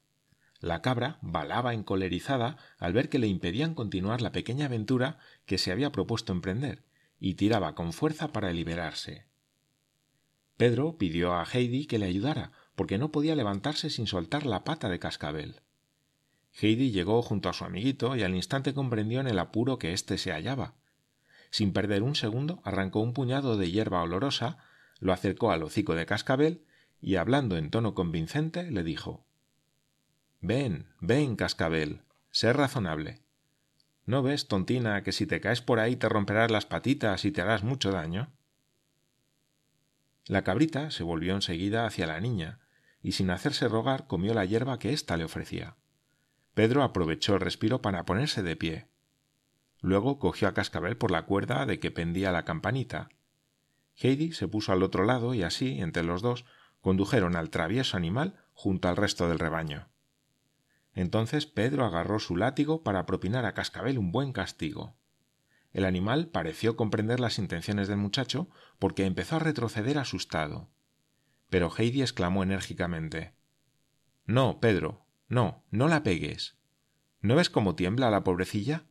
La 0.60 0.82
cabra 0.82 1.18
balaba 1.22 1.72
encolerizada 1.72 2.58
al 2.78 2.92
ver 2.92 3.08
que 3.08 3.18
le 3.18 3.26
impedían 3.26 3.74
continuar 3.74 4.20
la 4.20 4.32
pequeña 4.32 4.66
aventura 4.66 5.18
que 5.46 5.58
se 5.58 5.72
había 5.72 5.90
propuesto 5.90 6.32
emprender, 6.32 6.84
y 7.18 7.34
tiraba 7.34 7.74
con 7.74 7.92
fuerza 7.92 8.32
para 8.32 8.52
liberarse. 8.52 9.26
Pedro 10.56 10.98
pidió 10.98 11.34
a 11.34 11.44
Heidi 11.44 11.86
que 11.86 11.98
le 11.98 12.06
ayudara, 12.06 12.52
porque 12.74 12.98
no 12.98 13.10
podía 13.10 13.34
levantarse 13.34 13.88
sin 13.88 14.06
soltar 14.06 14.44
la 14.44 14.64
pata 14.64 14.90
de 14.90 14.98
cascabel. 14.98 15.62
Heidi 16.52 16.90
llegó 16.90 17.22
junto 17.22 17.48
a 17.48 17.52
su 17.52 17.64
amiguito 17.64 18.16
y 18.16 18.22
al 18.22 18.34
instante 18.34 18.74
comprendió 18.74 19.20
en 19.20 19.28
el 19.28 19.38
apuro 19.38 19.78
que 19.78 19.92
éste 19.92 20.18
se 20.18 20.32
hallaba. 20.32 20.74
Sin 21.50 21.72
perder 21.72 22.02
un 22.02 22.14
segundo, 22.14 22.60
arrancó 22.64 23.00
un 23.00 23.12
puñado 23.12 23.56
de 23.56 23.70
hierba 23.70 24.02
olorosa, 24.02 24.58
lo 24.98 25.12
acercó 25.12 25.50
al 25.50 25.62
hocico 25.62 25.94
de 25.94 26.06
cascabel 26.06 26.64
y, 27.00 27.16
hablando 27.16 27.56
en 27.56 27.70
tono 27.70 27.94
convincente, 27.94 28.70
le 28.70 28.82
dijo 28.82 29.24
Ven, 30.40 30.86
ven, 31.00 31.36
cascabel, 31.36 32.02
sé 32.30 32.52
razonable. 32.52 33.22
¿No 34.06 34.22
ves, 34.22 34.48
tontina, 34.48 35.02
que 35.02 35.12
si 35.12 35.26
te 35.26 35.40
caes 35.40 35.60
por 35.60 35.78
ahí 35.78 35.96
te 35.96 36.08
romperás 36.08 36.50
las 36.50 36.66
patitas 36.66 37.24
y 37.24 37.32
te 37.32 37.42
harás 37.42 37.62
mucho 37.62 37.90
daño? 37.90 38.32
La 40.26 40.42
cabrita 40.42 40.90
se 40.90 41.02
volvió 41.02 41.34
enseguida 41.34 41.86
hacia 41.86 42.06
la 42.06 42.20
niña, 42.20 42.60
y 43.02 43.12
sin 43.12 43.30
hacerse 43.30 43.68
rogar 43.68 44.06
comió 44.06 44.34
la 44.34 44.44
hierba 44.44 44.78
que 44.78 44.92
ésta 44.92 45.16
le 45.16 45.24
ofrecía. 45.24 45.76
Pedro 46.54 46.82
aprovechó 46.82 47.34
el 47.34 47.40
respiro 47.40 47.80
para 47.80 48.04
ponerse 48.04 48.42
de 48.42 48.56
pie. 48.56 48.88
Luego 49.80 50.18
cogió 50.18 50.48
a 50.48 50.54
Cascabel 50.54 50.96
por 50.96 51.10
la 51.10 51.24
cuerda 51.24 51.64
de 51.64 51.78
que 51.80 51.90
pendía 51.90 52.32
la 52.32 52.44
campanita. 52.44 53.08
Heidi 53.96 54.32
se 54.32 54.48
puso 54.48 54.72
al 54.72 54.82
otro 54.82 55.04
lado 55.04 55.34
y 55.34 55.42
así, 55.42 55.80
entre 55.80 56.02
los 56.02 56.22
dos, 56.22 56.44
condujeron 56.80 57.36
al 57.36 57.50
travieso 57.50 57.96
animal 57.96 58.36
junto 58.52 58.88
al 58.88 58.96
resto 58.96 59.28
del 59.28 59.38
rebaño. 59.38 59.88
Entonces 60.94 61.46
Pedro 61.46 61.84
agarró 61.84 62.18
su 62.18 62.36
látigo 62.36 62.82
para 62.82 63.06
propinar 63.06 63.44
a 63.44 63.54
Cascabel 63.54 63.98
un 63.98 64.12
buen 64.12 64.32
castigo. 64.32 64.96
El 65.72 65.84
animal 65.84 66.28
pareció 66.28 66.76
comprender 66.76 67.20
las 67.20 67.38
intenciones 67.38 67.86
del 67.86 67.96
muchacho 67.96 68.48
porque 68.78 69.06
empezó 69.06 69.36
a 69.36 69.40
retroceder 69.40 69.98
asustado. 69.98 70.68
Pero 71.48 71.70
Heidi 71.76 72.02
exclamó 72.02 72.42
enérgicamente 72.42 73.34
No, 74.26 74.60
Pedro, 74.60 75.06
no, 75.30 75.64
no 75.70 75.86
la 75.86 76.02
pegues. 76.02 76.56
¿No 77.20 77.36
ves 77.36 77.50
cómo 77.50 77.76
tiembla 77.76 78.10
la 78.10 78.24
pobrecilla? 78.24 78.84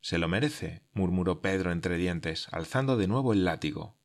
Se 0.00 0.18
lo 0.18 0.26
merece, 0.26 0.82
murmuró 0.92 1.40
Pedro 1.40 1.70
entre 1.70 1.96
dientes, 1.96 2.48
alzando 2.50 2.96
de 2.96 3.06
nuevo 3.06 3.32
el 3.32 3.44
látigo. 3.44 3.96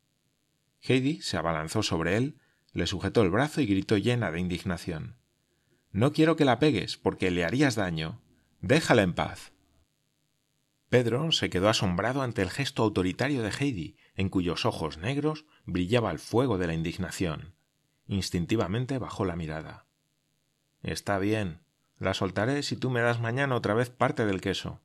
Heidi 0.81 1.19
se 1.21 1.35
abalanzó 1.35 1.81
sobre 1.81 2.15
él, 2.15 2.39
le 2.73 2.85
sujetó 2.85 3.23
el 3.23 3.31
brazo 3.31 3.59
y 3.59 3.65
gritó 3.65 3.97
llena 3.97 4.29
de 4.29 4.39
indignación. 4.39 5.17
No 5.91 6.13
quiero 6.13 6.35
que 6.35 6.45
la 6.45 6.59
pegues, 6.59 6.97
porque 6.97 7.31
le 7.31 7.43
harías 7.43 7.73
daño. 7.73 8.21
Déjala 8.61 9.01
en 9.01 9.13
paz. 9.13 9.51
Pedro 10.89 11.31
se 11.31 11.49
quedó 11.49 11.69
asombrado 11.69 12.21
ante 12.21 12.43
el 12.43 12.51
gesto 12.51 12.83
autoritario 12.83 13.41
de 13.41 13.49
Heidi, 13.49 13.97
en 14.13 14.29
cuyos 14.29 14.63
ojos 14.63 14.99
negros 14.99 15.45
brillaba 15.65 16.11
el 16.11 16.19
fuego 16.19 16.59
de 16.59 16.67
la 16.67 16.75
indignación. 16.75 17.55
Instintivamente 18.05 18.99
bajó 18.99 19.25
la 19.25 19.35
mirada. 19.35 19.88
Está 20.83 21.19
bien. 21.19 21.59
La 21.97 22.13
soltaré 22.13 22.63
si 22.63 22.77
tú 22.77 22.89
me 22.89 23.01
das 23.01 23.19
mañana 23.19 23.55
otra 23.55 23.73
vez 23.73 23.89
parte 23.89 24.25
del 24.25 24.39
queso, 24.39 24.79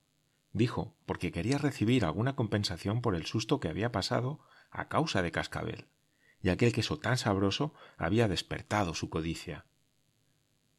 dijo, 0.52 0.94
porque 1.06 1.30
quería 1.30 1.58
recibir 1.58 2.04
alguna 2.04 2.34
compensación 2.34 3.00
por 3.00 3.14
el 3.14 3.26
susto 3.26 3.60
que 3.60 3.68
había 3.68 3.92
pasado 3.92 4.40
a 4.70 4.88
causa 4.88 5.22
de 5.22 5.30
cascabel, 5.30 5.86
y 6.42 6.48
aquel 6.48 6.72
queso 6.72 6.98
tan 6.98 7.16
sabroso 7.16 7.72
había 7.96 8.26
despertado 8.26 8.94
su 8.94 9.10
codicia. 9.10 9.64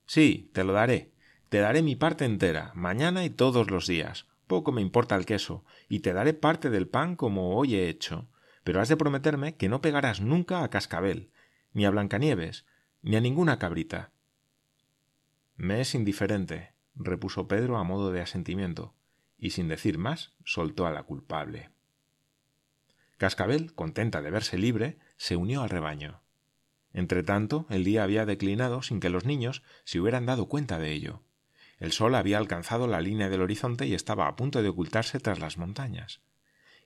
Sí, 0.06 0.50
te 0.54 0.64
lo 0.64 0.74
daré. 0.74 1.12
Te 1.50 1.60
daré 1.60 1.82
mi 1.82 1.96
parte 1.96 2.26
entera, 2.26 2.72
mañana 2.76 3.24
y 3.24 3.30
todos 3.30 3.72
los 3.72 3.88
días. 3.88 4.26
Poco 4.48 4.72
me 4.72 4.82
importa 4.82 5.16
el 5.16 5.26
queso, 5.26 5.64
y 5.88 6.00
te 6.00 6.14
daré 6.14 6.34
parte 6.34 6.70
del 6.70 6.88
pan 6.88 7.16
como 7.16 7.56
hoy 7.56 7.76
he 7.76 7.88
hecho. 7.88 8.28
Pero 8.64 8.82
has 8.82 8.90
de 8.90 8.98
prometerme 8.98 9.56
que 9.56 9.70
no 9.70 9.82
pegarás 9.82 10.22
nunca 10.22 10.64
a 10.64 10.70
cascabel, 10.70 11.30
ni 11.74 11.86
a 11.86 11.92
Blancanieves, 11.92 12.66
ni 13.02 13.16
a 13.16 13.22
ninguna 13.22 13.58
cabrita. 13.60 14.12
Me 15.58 15.80
es 15.82 15.96
indiferente, 15.96 16.74
repuso 16.96 17.48
Pedro 17.48 17.78
a 17.78 17.84
modo 17.84 18.12
de 18.12 18.22
asentimiento, 18.22 18.94
y 19.38 19.52
sin 19.52 19.68
decir 19.68 19.98
más 19.98 20.34
soltó 20.44 20.86
a 20.86 20.92
la 20.92 21.04
culpable. 21.04 21.70
Cascabel, 23.18 23.74
contenta 23.74 24.22
de 24.22 24.32
verse 24.32 24.58
libre, 24.58 24.98
se 25.16 25.38
unió 25.38 25.62
al 25.62 25.70
rebaño. 25.70 26.22
Entretanto, 26.94 27.66
el 27.70 27.84
día 27.84 28.04
había 28.04 28.26
declinado 28.26 28.82
sin 28.82 29.00
que 29.00 29.10
los 29.10 29.26
niños 29.26 29.64
se 29.86 30.00
hubieran 30.00 30.26
dado 30.26 30.48
cuenta 30.48 30.80
de 30.80 30.92
ello. 30.92 31.22
El 31.80 31.92
sol 31.92 32.16
había 32.16 32.38
alcanzado 32.38 32.88
la 32.88 33.02
línea 33.02 33.30
del 33.30 33.42
horizonte 33.42 33.86
y 33.86 33.94
estaba 33.94 34.28
a 34.28 34.36
punto 34.36 34.62
de 34.62 34.70
ocultarse 34.70 35.20
tras 35.20 35.40
las 35.40 35.58
montañas. 35.58 36.22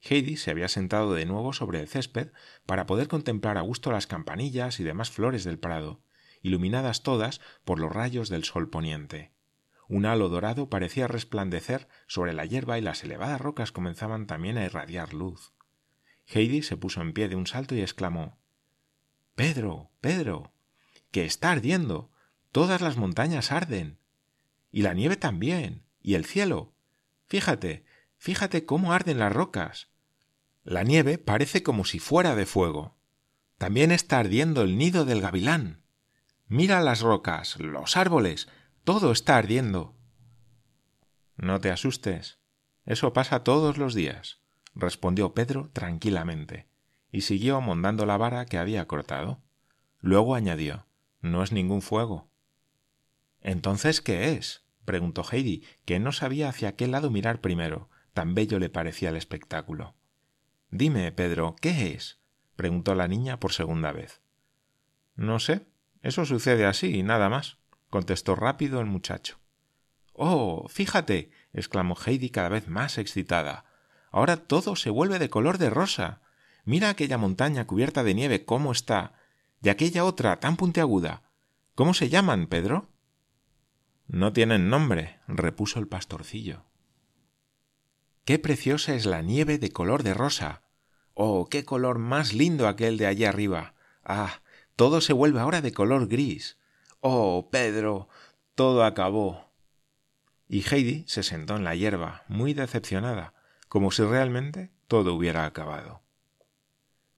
Heidi 0.01 0.37
se 0.37 0.51
había 0.51 0.67
sentado 0.67 1.13
de 1.13 1.25
nuevo 1.25 1.53
sobre 1.53 1.81
el 1.81 1.87
césped 1.87 2.29
para 2.65 2.85
poder 2.85 3.07
contemplar 3.07 3.57
a 3.57 3.61
gusto 3.61 3.91
las 3.91 4.07
campanillas 4.07 4.79
y 4.79 4.83
demás 4.83 5.11
flores 5.11 5.43
del 5.43 5.59
prado, 5.59 6.01
iluminadas 6.41 7.03
todas 7.03 7.41
por 7.65 7.79
los 7.79 7.91
rayos 7.91 8.29
del 8.29 8.43
sol 8.43 8.69
poniente. 8.69 9.31
Un 9.87 10.05
halo 10.05 10.29
dorado 10.29 10.69
parecía 10.69 11.07
resplandecer 11.07 11.87
sobre 12.07 12.33
la 12.33 12.45
hierba 12.45 12.77
y 12.77 12.81
las 12.81 13.03
elevadas 13.03 13.41
rocas 13.41 13.71
comenzaban 13.71 14.27
también 14.27 14.57
a 14.57 14.65
irradiar 14.65 15.13
luz. 15.13 15.51
Heidi 16.27 16.61
se 16.61 16.77
puso 16.77 17.01
en 17.01 17.13
pie 17.13 17.27
de 17.27 17.35
un 17.35 17.47
salto 17.47 17.73
y 17.75 17.81
exclamó 17.81 18.37
Pedro, 19.35 19.89
Pedro, 20.01 20.53
que 21.11 21.25
está 21.25 21.51
ardiendo. 21.51 22.11
Todas 22.51 22.81
las 22.81 22.97
montañas 22.97 23.51
arden. 23.51 23.99
Y 24.71 24.81
la 24.81 24.93
nieve 24.93 25.15
también. 25.15 25.85
Y 26.01 26.15
el 26.15 26.25
cielo. 26.25 26.73
Fíjate, 27.27 27.85
fíjate 28.17 28.65
cómo 28.65 28.91
arden 28.91 29.17
las 29.17 29.31
rocas. 29.31 29.87
La 30.63 30.83
nieve 30.83 31.17
parece 31.17 31.63
como 31.63 31.85
si 31.85 31.99
fuera 31.99 32.35
de 32.35 32.45
fuego. 32.45 32.97
También 33.57 33.91
está 33.91 34.19
ardiendo 34.19 34.61
el 34.61 34.77
nido 34.77 35.05
del 35.05 35.21
gavilán. 35.21 35.83
Mira 36.51 36.81
las 36.81 37.01
rocas, 37.01 37.59
los 37.59 37.95
árboles, 37.95 38.49
todo 38.83 39.11
está 39.11 39.37
ardiendo. 39.37 39.95
No 41.37 41.61
te 41.61 41.69
asustes. 41.69 42.39
Eso 42.85 43.13
pasa 43.13 43.43
todos 43.43 43.77
los 43.77 43.93
días, 43.93 44.41
respondió 44.73 45.35
Pedro 45.35 45.69
tranquilamente, 45.73 46.67
y 47.11 47.21
siguió 47.21 47.61
mondando 47.61 48.07
la 48.07 48.17
vara 48.17 48.47
que 48.47 48.57
había 48.57 48.87
cortado. 48.87 49.43
Luego 49.99 50.33
añadió 50.33 50.87
No 51.21 51.43
es 51.43 51.51
ningún 51.51 51.83
fuego. 51.83 52.31
Entonces, 53.41 54.01
¿qué 54.01 54.31
es? 54.31 54.65
preguntó 54.85 55.23
Heidi, 55.31 55.63
que 55.85 55.99
no 55.99 56.11
sabía 56.11 56.49
hacia 56.49 56.75
qué 56.75 56.87
lado 56.87 57.11
mirar 57.11 57.41
primero, 57.41 57.91
tan 58.13 58.33
bello 58.33 58.57
le 58.57 58.71
parecía 58.71 59.09
el 59.09 59.17
espectáculo. 59.17 59.93
Dime, 60.71 61.11
Pedro, 61.11 61.55
¿qué 61.61 61.93
es? 61.93 62.19
preguntó 62.55 62.95
la 62.95 63.07
niña 63.07 63.39
por 63.39 63.53
segunda 63.53 63.91
vez. 63.91 64.23
No 65.15 65.39
sé, 65.39 65.68
eso 66.01 66.25
sucede 66.25 66.65
así 66.65 66.97
y 66.97 67.03
nada 67.03 67.29
más, 67.29 67.57
contestó 67.89 68.35
rápido 68.35 68.79
el 68.79 68.85
muchacho. 68.85 69.39
Oh. 70.13 70.67
fíjate. 70.67 71.31
exclamó 71.53 71.95
Heidi 71.95 72.29
cada 72.29 72.49
vez 72.49 72.67
más 72.67 72.97
excitada. 72.97 73.65
Ahora 74.11 74.37
todo 74.37 74.75
se 74.75 74.89
vuelve 74.89 75.19
de 75.19 75.29
color 75.29 75.57
de 75.57 75.69
rosa. 75.69 76.21
Mira 76.65 76.89
aquella 76.89 77.17
montaña 77.17 77.65
cubierta 77.65 78.03
de 78.03 78.13
nieve 78.13 78.45
cómo 78.45 78.71
está. 78.71 79.13
y 79.61 79.69
aquella 79.69 80.05
otra 80.05 80.39
tan 80.39 80.57
puntiaguda. 80.57 81.23
¿Cómo 81.75 81.93
se 81.93 82.09
llaman, 82.09 82.47
Pedro? 82.47 82.89
No 84.07 84.33
tienen 84.33 84.69
nombre, 84.69 85.19
repuso 85.27 85.79
el 85.79 85.87
pastorcillo. 85.87 86.65
Qué 88.25 88.39
preciosa 88.39 88.95
es 88.95 89.05
la 89.05 89.21
nieve 89.21 89.57
de 89.57 89.71
color 89.71 90.03
de 90.03 90.13
rosa. 90.13 90.63
Oh, 91.13 91.47
qué 91.49 91.63
color 91.63 91.97
más 91.99 92.33
lindo 92.33 92.67
aquel 92.67 92.97
de 92.97 93.07
allí 93.07 93.25
arriba. 93.25 93.75
Ah, 94.03 94.41
todo 94.79 95.01
se 95.01 95.11
vuelve 95.11 95.41
ahora 95.41 95.59
de 95.61 95.73
color 95.73 96.07
gris. 96.07 96.57
Oh, 97.01 97.49
Pedro, 97.51 98.07
todo 98.55 98.85
acabó. 98.85 99.51
Y 100.47 100.63
Heidi 100.63 101.03
se 101.05 101.21
sentó 101.21 101.57
en 101.57 101.65
la 101.65 101.75
hierba, 101.75 102.23
muy 102.29 102.53
decepcionada, 102.53 103.33
como 103.67 103.91
si 103.91 104.03
realmente 104.03 104.71
todo 104.87 105.15
hubiera 105.15 105.43
acabado. 105.43 106.01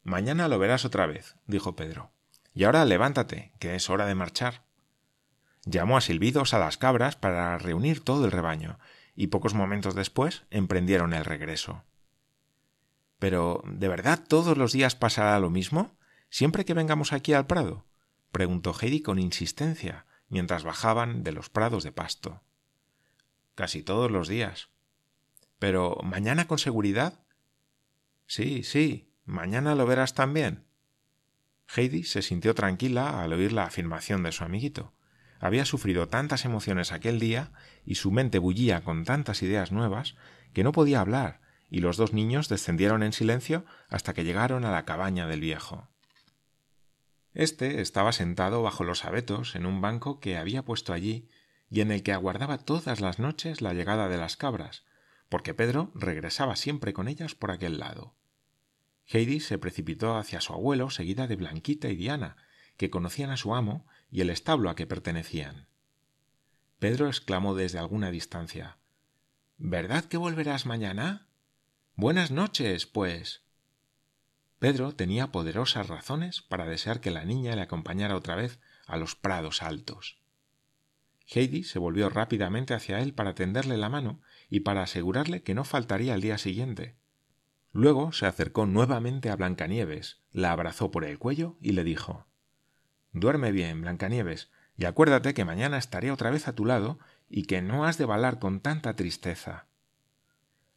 Mañana 0.02 0.47
lo 0.47 0.58
verás 0.58 0.86
otra 0.86 1.06
vez, 1.06 1.36
dijo 1.45 1.76
Pedro. 1.76 2.10
Y 2.56 2.63
ahora 2.63 2.84
levántate, 2.84 3.52
que 3.60 3.76
es 3.76 3.91
hora 3.91 4.08
de 4.08 4.15
marchar. 4.15 4.63
Llamó 5.63 5.97
a 5.97 6.02
silbidos 6.02 6.56
a 6.56 6.60
las 6.60 6.80
cabras 6.80 7.15
para 7.15 7.60
reunir 7.60 8.04
todo 8.04 8.26
el 8.26 8.32
rebaño, 8.32 8.80
y 9.15 9.28
pocos 9.28 9.54
momentos 9.54 9.93
después 9.93 10.45
emprendieron 10.50 11.13
el 11.13 11.26
regreso. 11.26 11.84
Pero 13.19 13.62
¿de 13.67 13.88
verdad 13.88 14.19
todos 14.28 14.58
los 14.58 14.71
días 14.71 14.95
pasará 14.95 15.39
lo 15.39 15.52
mismo? 15.52 15.95
Siempre 16.31 16.65
que 16.65 16.73
vengamos 16.73 17.13
aquí 17.13 17.33
al 17.33 17.45
prado? 17.45 17.85
preguntó 18.31 18.73
Heidi 18.73 19.01
con 19.01 19.19
insistencia, 19.19 20.07
mientras 20.29 20.63
bajaban 20.63 21.23
de 21.23 21.33
los 21.33 21.49
prados 21.49 21.83
de 21.83 21.91
pasto. 21.91 22.41
Casi 23.53 23.83
todos 23.83 24.09
los 24.09 24.27
días. 24.27 24.69
Pero 25.59 25.99
mañana 26.03 26.47
con 26.47 26.57
seguridad. 26.57 27.19
Sí, 28.25 28.63
sí, 28.63 29.13
mañana 29.25 29.75
lo 29.75 29.85
verás 29.85 30.15
también. 30.15 30.65
Heidi 31.75 32.03
se 32.03 32.21
sintió 32.21 32.55
tranquila 32.55 33.21
al 33.21 33.33
oír 33.33 33.51
la 33.51 33.65
afirmación 33.65 34.23
de 34.23 34.31
su 34.31 34.43
amiguito. 34.43 34.93
Había 35.39 35.65
sufrido 35.65 36.07
tantas 36.07 36.45
emociones 36.45 36.91
aquel 36.91 37.19
día 37.19 37.51
y 37.85 37.95
su 37.95 38.11
mente 38.11 38.39
bullía 38.39 38.81
con 38.81 39.05
tantas 39.05 39.41
ideas 39.43 39.71
nuevas 39.71 40.15
que 40.53 40.63
no 40.63 40.71
podía 40.71 41.01
hablar, 41.01 41.41
y 41.69 41.79
los 41.79 41.97
dos 41.97 42.13
niños 42.13 42.49
descendieron 42.49 43.03
en 43.03 43.13
silencio 43.13 43.65
hasta 43.89 44.13
que 44.13 44.23
llegaron 44.23 44.65
a 44.65 44.71
la 44.71 44.85
cabaña 44.85 45.27
del 45.27 45.39
viejo. 45.39 45.90
Este 47.33 47.81
estaba 47.81 48.11
sentado 48.11 48.61
bajo 48.61 48.83
los 48.83 49.05
abetos 49.05 49.55
en 49.55 49.65
un 49.65 49.81
banco 49.81 50.19
que 50.19 50.37
había 50.37 50.63
puesto 50.63 50.93
allí 50.93 51.29
y 51.69 51.81
en 51.81 51.91
el 51.91 52.03
que 52.03 52.11
aguardaba 52.11 52.57
todas 52.57 52.99
las 52.99 53.19
noches 53.19 53.61
la 53.61 53.73
llegada 53.73 54.09
de 54.09 54.17
las 54.17 54.35
cabras, 54.35 54.83
porque 55.29 55.53
Pedro 55.53 55.91
regresaba 55.95 56.57
siempre 56.57 56.91
con 56.91 57.07
ellas 57.07 57.35
por 57.35 57.51
aquel 57.51 57.79
lado. 57.79 58.13
Heidi 59.05 59.39
se 59.39 59.57
precipitó 59.57 60.17
hacia 60.17 60.41
su 60.41 60.53
abuelo, 60.53 60.89
seguida 60.89 61.27
de 61.27 61.37
Blanquita 61.37 61.89
y 61.89 61.95
Diana, 61.95 62.35
que 62.75 62.89
conocían 62.89 63.29
a 63.29 63.37
su 63.37 63.55
amo 63.55 63.87
y 64.09 64.21
el 64.21 64.29
establo 64.29 64.69
a 64.69 64.75
que 64.75 64.87
pertenecían. 64.87 65.67
Pedro 66.79 67.07
exclamó 67.07 67.55
desde 67.55 67.79
alguna 67.79 68.11
distancia 68.11 68.77
¿Verdad 69.57 70.05
que 70.05 70.17
volverás 70.17 70.65
mañana? 70.65 71.27
Buenas 71.95 72.31
noches, 72.31 72.87
pues. 72.87 73.43
Pedro 74.62 74.91
tenía 74.91 75.32
poderosas 75.32 75.88
razones 75.88 76.43
para 76.43 76.67
desear 76.67 77.02
que 77.02 77.10
la 77.10 77.26
niña 77.26 77.56
le 77.56 77.63
acompañara 77.63 78.15
otra 78.15 78.36
vez 78.36 78.60
a 78.86 78.95
los 78.95 79.15
prados 79.15 79.63
altos. 79.63 80.21
Heidi 81.26 81.63
se 81.63 81.80
volvió 81.80 82.10
rápidamente 82.10 82.76
hacia 82.76 83.00
él 83.00 83.15
para 83.15 83.34
tenderle 83.34 83.76
la 83.76 83.89
mano 83.89 84.21
y 84.52 84.60
para 84.60 84.84
asegurarle 84.84 85.41
que 85.41 85.56
no 85.56 85.63
faltaría 85.63 86.13
al 86.13 86.21
día 86.21 86.38
siguiente. 86.38 86.95
Luego 87.71 88.12
se 88.12 88.28
acercó 88.28 88.67
nuevamente 88.67 89.32
a 89.32 89.36
Blancanieves, 89.36 90.21
la 90.32 90.52
abrazó 90.52 90.91
por 90.91 91.06
el 91.06 91.17
cuello 91.17 91.58
y 91.60 91.71
le 91.71 91.84
dijo 91.84 92.28
Duerme 93.13 93.52
bien, 93.52 93.82
Blancanieves, 93.82 94.52
y 94.78 94.86
acuérdate 94.86 95.34
que 95.34 95.43
mañana 95.43 95.80
estaré 95.80 96.12
otra 96.12 96.30
vez 96.30 96.47
a 96.47 96.54
tu 96.54 96.65
lado 96.65 97.00
y 97.28 97.45
que 97.45 97.63
no 97.63 97.84
has 97.84 97.97
de 97.97 98.06
balar 98.06 98.38
con 98.38 98.60
tanta 98.60 98.95
tristeza. 98.95 99.65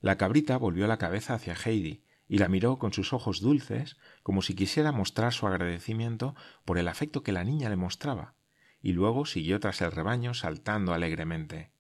La 0.01 0.17
cabrita 0.17 0.57
volvió 0.57 0.87
la 0.87 0.97
cabeza 0.97 1.35
hacia 1.35 1.53
Heidi 1.53 2.04
y 2.29 2.39
la 2.39 2.49
miró 2.49 2.79
con 2.79 2.93
sus 2.93 3.13
ojos 3.13 3.41
dulces 3.41 3.97
como 4.23 4.43
si 4.43 4.55
quisiera 4.55 4.93
mostrar 4.93 5.33
su 5.33 5.47
agradecimiento 5.47 6.35
por 6.65 6.79
el 6.79 6.89
afecto 6.89 7.23
que 7.23 7.33
la 7.33 7.45
niña 7.45 7.69
le 7.69 7.77
mostraba, 7.77 8.35
y 8.81 8.93
luego 8.93 9.27
siguió 9.27 9.61
tras 9.61 9.81
el 9.83 9.93
rebaño 9.93 10.35
saltando 10.35 10.95
alegremente. 10.95 11.71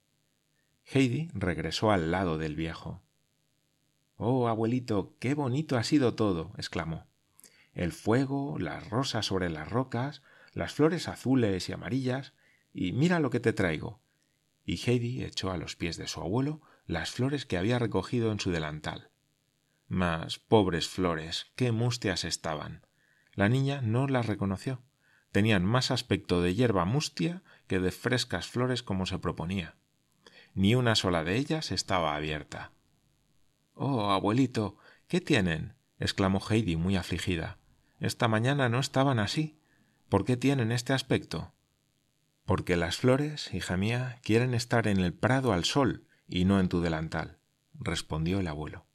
Heidi 0.87 1.31
regresó 1.35 1.91
al 1.91 2.11
lado 2.11 2.39
del 2.39 2.57
viejo. 2.57 3.03
Oh, 4.17 4.49
abuelito, 4.49 5.17
qué 5.19 5.35
bonito 5.35 5.77
ha 5.77 5.85
sido 5.85 6.15
todo. 6.15 6.53
exclamó. 6.57 7.07
El 7.73 7.93
fuego, 7.93 8.59
las 8.59 8.89
rosas 8.89 9.27
sobre 9.27 9.51
las 9.51 9.69
rocas, 9.69 10.23
las 10.53 10.73
flores 10.73 11.09
azules 11.09 11.69
y 11.69 11.73
amarillas, 11.73 12.35
y 12.73 12.93
mira 12.93 13.19
lo 13.19 13.31
que 13.31 13.41
te 13.41 13.53
traigo. 13.53 14.01
Y 14.65 14.81
Heidi 14.89 15.25
echó 15.25 15.51
a 15.51 15.57
los 15.57 15.77
pies 15.77 15.97
de 15.97 16.07
su 16.07 16.21
abuelo 16.21 16.63
las 16.87 17.11
flores 17.11 17.47
que 17.47 17.57
había 17.57 17.79
recogido 17.79 18.31
en 18.31 18.41
su 18.41 18.51
delantal. 18.51 19.11
Mas, 19.89 20.39
pobres 20.39 20.89
flores, 20.89 21.53
qué 21.57 21.73
mustias 21.73 22.25
estaban. 22.25 22.87
La 23.35 23.49
niña 23.49 23.81
no 23.83 24.07
las 24.07 24.27
reconoció. 24.27 24.83
Tenían 25.33 25.65
más 25.65 25.91
aspecto 25.91 26.41
de 26.43 26.55
hierba 26.55 26.85
mustia 26.85 27.43
que 27.67 27.81
de 27.81 27.91
frescas 27.91 28.47
flores 28.47 28.83
como 28.83 29.07
se 29.07 29.19
proponía. 29.19 29.77
Ni 30.55 30.75
una 30.75 30.95
sola 30.95 31.25
de 31.25 31.37
ellas 31.37 31.73
estaba 31.73 32.15
abierta. 32.15 32.73
Oh, 33.75 34.11
abuelito, 34.11 34.79
¿qué 35.09 35.21
tienen? 35.21 35.75
exclamó 35.99 36.41
Heidi 36.49 36.77
muy 36.77 36.97
afligida. 36.97 37.59
Esta 37.99 38.29
mañana 38.29 38.69
no 38.69 38.79
estaban 38.79 39.19
así. 39.19 39.59
¿Por 40.09 40.25
qué 40.25 40.37
tienen 40.37 40.71
este 40.71 40.93
aspecto? 40.93 41.53
Porque 42.45 42.77
las 42.77 42.99
flores, 42.99 43.53
hija 43.55 43.77
mía, 43.77 44.21
quieren 44.23 44.55
estar 44.55 44.87
en 44.87 45.01
el 45.01 45.15
prado 45.15 45.53
al 45.53 45.65
sol 45.65 46.07
y 46.29 46.45
no 46.45 46.61
en 46.61 46.69
tu 46.69 46.81
delantal, 46.81 47.39
respondió 47.75 48.39
el 48.39 48.47
abuelo. 48.47 48.87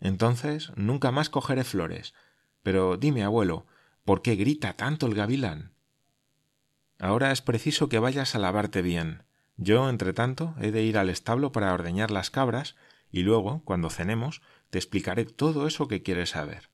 Entonces 0.00 0.72
nunca 0.76 1.10
más 1.10 1.30
cogeré 1.30 1.64
flores. 1.64 2.14
Pero 2.62 2.96
dime, 2.96 3.22
abuelo, 3.22 3.66
¿por 4.04 4.22
qué 4.22 4.36
grita 4.36 4.74
tanto 4.74 5.06
el 5.06 5.14
gavilán? 5.14 5.72
Ahora 6.98 7.32
es 7.32 7.42
preciso 7.42 7.88
que 7.88 7.98
vayas 7.98 8.34
a 8.34 8.38
lavarte 8.38 8.82
bien. 8.82 9.22
Yo, 9.56 9.88
entre 9.88 10.12
tanto, 10.12 10.54
he 10.60 10.70
de 10.70 10.82
ir 10.82 10.98
al 10.98 11.10
establo 11.10 11.52
para 11.52 11.72
ordeñar 11.72 12.10
las 12.10 12.30
cabras, 12.30 12.76
y 13.10 13.22
luego, 13.22 13.62
cuando 13.64 13.90
cenemos, 13.90 14.42
te 14.70 14.78
explicaré 14.78 15.24
todo 15.24 15.66
eso 15.66 15.88
que 15.88 16.02
quieres 16.02 16.30
saber. 16.30 16.70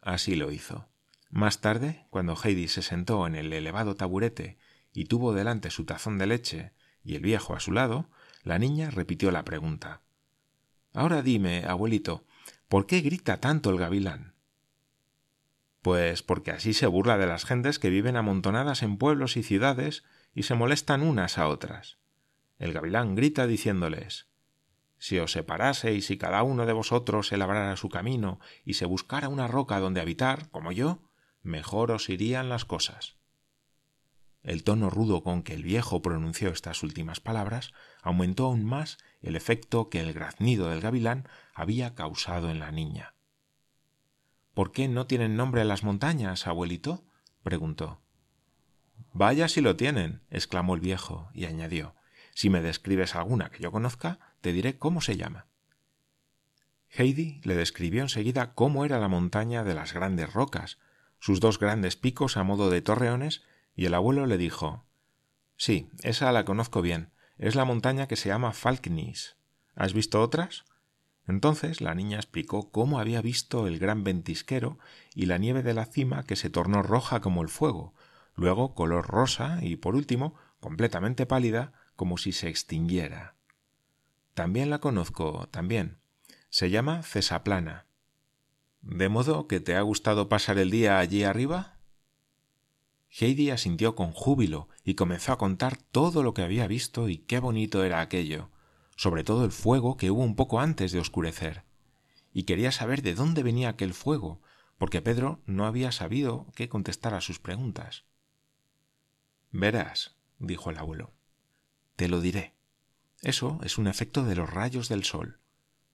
Así 0.00 0.34
lo 0.36 0.50
hizo. 0.50 0.88
Más 1.30 1.60
tarde, 1.60 2.06
cuando 2.10 2.36
Heidi 2.36 2.68
se 2.68 2.82
sentó 2.82 3.26
en 3.26 3.36
el 3.36 3.52
elevado 3.52 3.94
taburete 3.94 4.58
y 4.92 5.04
tuvo 5.04 5.32
delante 5.32 5.70
su 5.70 5.84
tazón 5.84 6.18
de 6.18 6.26
leche 6.26 6.72
y 7.04 7.14
el 7.14 7.22
viejo 7.22 7.54
a 7.54 7.60
su 7.60 7.72
lado, 7.72 8.10
la 8.42 8.58
niña 8.58 8.90
repitió 8.90 9.30
la 9.30 9.44
pregunta. 9.44 10.02
Ahora 10.92 11.22
dime, 11.22 11.64
abuelito, 11.66 12.24
¿por 12.68 12.86
qué 12.86 13.00
grita 13.00 13.38
tanto 13.38 13.70
el 13.70 13.78
gavilán? 13.78 14.34
Pues 15.82 16.22
porque 16.22 16.50
así 16.50 16.74
se 16.74 16.86
burla 16.86 17.16
de 17.16 17.26
las 17.26 17.44
gentes 17.44 17.78
que 17.78 17.90
viven 17.90 18.16
amontonadas 18.16 18.82
en 18.82 18.98
pueblos 18.98 19.36
y 19.36 19.42
ciudades 19.42 20.04
y 20.34 20.42
se 20.42 20.54
molestan 20.54 21.02
unas 21.02 21.38
a 21.38 21.48
otras. 21.48 21.98
El 22.58 22.72
gavilán 22.72 23.14
grita 23.14 23.46
diciéndoles 23.46 24.28
Si 24.98 25.18
os 25.18 25.32
separaseis 25.32 26.10
y 26.10 26.18
cada 26.18 26.42
uno 26.42 26.66
de 26.66 26.72
vosotros 26.72 27.28
se 27.28 27.36
labrara 27.36 27.76
su 27.76 27.88
camino 27.88 28.40
y 28.64 28.74
se 28.74 28.84
buscara 28.84 29.28
una 29.28 29.46
roca 29.46 29.80
donde 29.80 30.00
habitar, 30.00 30.50
como 30.50 30.72
yo, 30.72 31.08
mejor 31.42 31.92
os 31.92 32.08
irían 32.10 32.48
las 32.48 32.64
cosas. 32.64 33.19
El 34.42 34.64
tono 34.64 34.88
rudo 34.88 35.22
con 35.22 35.42
que 35.42 35.54
el 35.54 35.62
viejo 35.62 36.00
pronunció 36.00 36.48
estas 36.50 36.82
últimas 36.82 37.20
palabras 37.20 37.72
aumentó 38.02 38.46
aún 38.46 38.64
más 38.64 38.98
el 39.20 39.36
efecto 39.36 39.90
que 39.90 40.00
el 40.00 40.12
graznido 40.12 40.68
del 40.70 40.80
gavilán 40.80 41.28
había 41.54 41.94
causado 41.94 42.50
en 42.50 42.58
la 42.58 42.70
niña. 42.70 43.14
¿Por 44.54 44.72
qué 44.72 44.88
no 44.88 45.06
tienen 45.06 45.36
nombre 45.36 45.64
las 45.64 45.84
montañas, 45.84 46.46
abuelito? 46.46 47.04
preguntó. 47.42 48.00
Vaya 49.12 49.48
si 49.48 49.60
lo 49.60 49.76
tienen, 49.76 50.22
exclamó 50.30 50.74
el 50.74 50.80
viejo, 50.80 51.30
y 51.34 51.44
añadió 51.44 51.94
Si 52.34 52.48
me 52.48 52.62
describes 52.62 53.14
alguna 53.14 53.50
que 53.50 53.62
yo 53.62 53.72
conozca, 53.72 54.18
te 54.40 54.52
diré 54.52 54.78
cómo 54.78 55.00
se 55.00 55.16
llama. 55.16 55.46
Heidi 56.88 57.40
le 57.44 57.54
describió 57.54 58.02
enseguida 58.02 58.54
cómo 58.54 58.84
era 58.84 58.98
la 58.98 59.08
montaña 59.08 59.64
de 59.64 59.74
las 59.74 59.92
grandes 59.92 60.32
rocas, 60.32 60.78
sus 61.18 61.40
dos 61.40 61.58
grandes 61.58 61.96
picos 61.96 62.36
a 62.36 62.42
modo 62.42 62.70
de 62.70 62.82
torreones 62.82 63.42
y 63.74 63.86
el 63.86 63.94
abuelo 63.94 64.26
le 64.26 64.38
dijo 64.38 64.84
Sí, 65.56 65.90
esa 66.02 66.32
la 66.32 66.44
conozco 66.44 66.80
bien. 66.80 67.10
Es 67.36 67.54
la 67.54 67.64
montaña 67.64 68.08
que 68.08 68.16
se 68.16 68.28
llama 68.28 68.52
Falknis. 68.52 69.36
¿Has 69.74 69.92
visto 69.92 70.20
otras? 70.22 70.64
Entonces 71.26 71.80
la 71.80 71.94
niña 71.94 72.16
explicó 72.16 72.70
cómo 72.70 72.98
había 72.98 73.22
visto 73.22 73.66
el 73.66 73.78
gran 73.78 74.02
ventisquero 74.02 74.78
y 75.14 75.26
la 75.26 75.38
nieve 75.38 75.62
de 75.62 75.74
la 75.74 75.86
cima 75.86 76.22
que 76.24 76.36
se 76.36 76.50
tornó 76.50 76.82
roja 76.82 77.20
como 77.20 77.42
el 77.42 77.48
fuego, 77.48 77.94
luego 78.34 78.74
color 78.74 79.06
rosa 79.06 79.58
y 79.62 79.76
por 79.76 79.94
último 79.94 80.34
completamente 80.60 81.26
pálida 81.26 81.72
como 81.94 82.18
si 82.18 82.32
se 82.32 82.48
extinguiera. 82.48 83.36
También 84.34 84.70
la 84.70 84.78
conozco, 84.78 85.48
también. 85.50 85.98
Se 86.48 86.70
llama 86.70 87.02
Cesaplana. 87.02 87.86
¿De 88.80 89.08
modo 89.08 89.46
que 89.46 89.60
te 89.60 89.76
ha 89.76 89.82
gustado 89.82 90.28
pasar 90.28 90.58
el 90.58 90.70
día 90.70 90.98
allí 90.98 91.24
arriba? 91.24 91.79
Heidi 93.10 93.50
asintió 93.50 93.96
con 93.96 94.12
júbilo 94.12 94.68
y 94.84 94.94
comenzó 94.94 95.32
a 95.32 95.38
contar 95.38 95.76
todo 95.76 96.22
lo 96.22 96.32
que 96.32 96.42
había 96.42 96.66
visto 96.68 97.08
y 97.08 97.18
qué 97.18 97.40
bonito 97.40 97.84
era 97.84 98.00
aquello, 98.00 98.50
sobre 98.96 99.24
todo 99.24 99.44
el 99.44 99.50
fuego 99.50 99.96
que 99.96 100.10
hubo 100.10 100.22
un 100.22 100.36
poco 100.36 100.60
antes 100.60 100.92
de 100.92 101.00
oscurecer. 101.00 101.64
Y 102.32 102.44
quería 102.44 102.70
saber 102.70 103.02
de 103.02 103.14
dónde 103.14 103.42
venía 103.42 103.70
aquel 103.70 103.94
fuego, 103.94 104.40
porque 104.78 105.02
Pedro 105.02 105.42
no 105.44 105.66
había 105.66 105.90
sabido 105.90 106.46
qué 106.54 106.68
contestar 106.68 107.14
a 107.14 107.20
sus 107.20 107.40
preguntas. 107.40 108.04
Verás, 109.50 110.16
dijo 110.38 110.70
el 110.70 110.78
abuelo. 110.78 111.12
Te 111.96 112.08
lo 112.08 112.20
diré. 112.20 112.54
Eso 113.22 113.58
es 113.64 113.76
un 113.76 113.88
efecto 113.88 114.24
de 114.24 114.36
los 114.36 114.48
rayos 114.48 114.88
del 114.88 115.04
sol. 115.04 115.40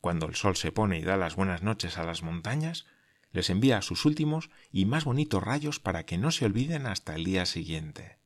Cuando 0.00 0.26
el 0.26 0.34
sol 0.34 0.56
se 0.56 0.70
pone 0.70 0.98
y 0.98 1.02
da 1.02 1.16
las 1.16 1.34
buenas 1.34 1.62
noches 1.62 1.96
a 1.96 2.04
las 2.04 2.22
montañas, 2.22 2.86
les 3.36 3.50
envía 3.50 3.82
sus 3.82 4.06
últimos 4.06 4.48
y 4.72 4.86
más 4.86 5.04
bonitos 5.04 5.42
rayos 5.42 5.78
para 5.78 6.06
que 6.06 6.16
no 6.16 6.30
se 6.30 6.46
olviden 6.46 6.86
hasta 6.86 7.14
el 7.14 7.24
día 7.24 7.44
siguiente. 7.44 8.16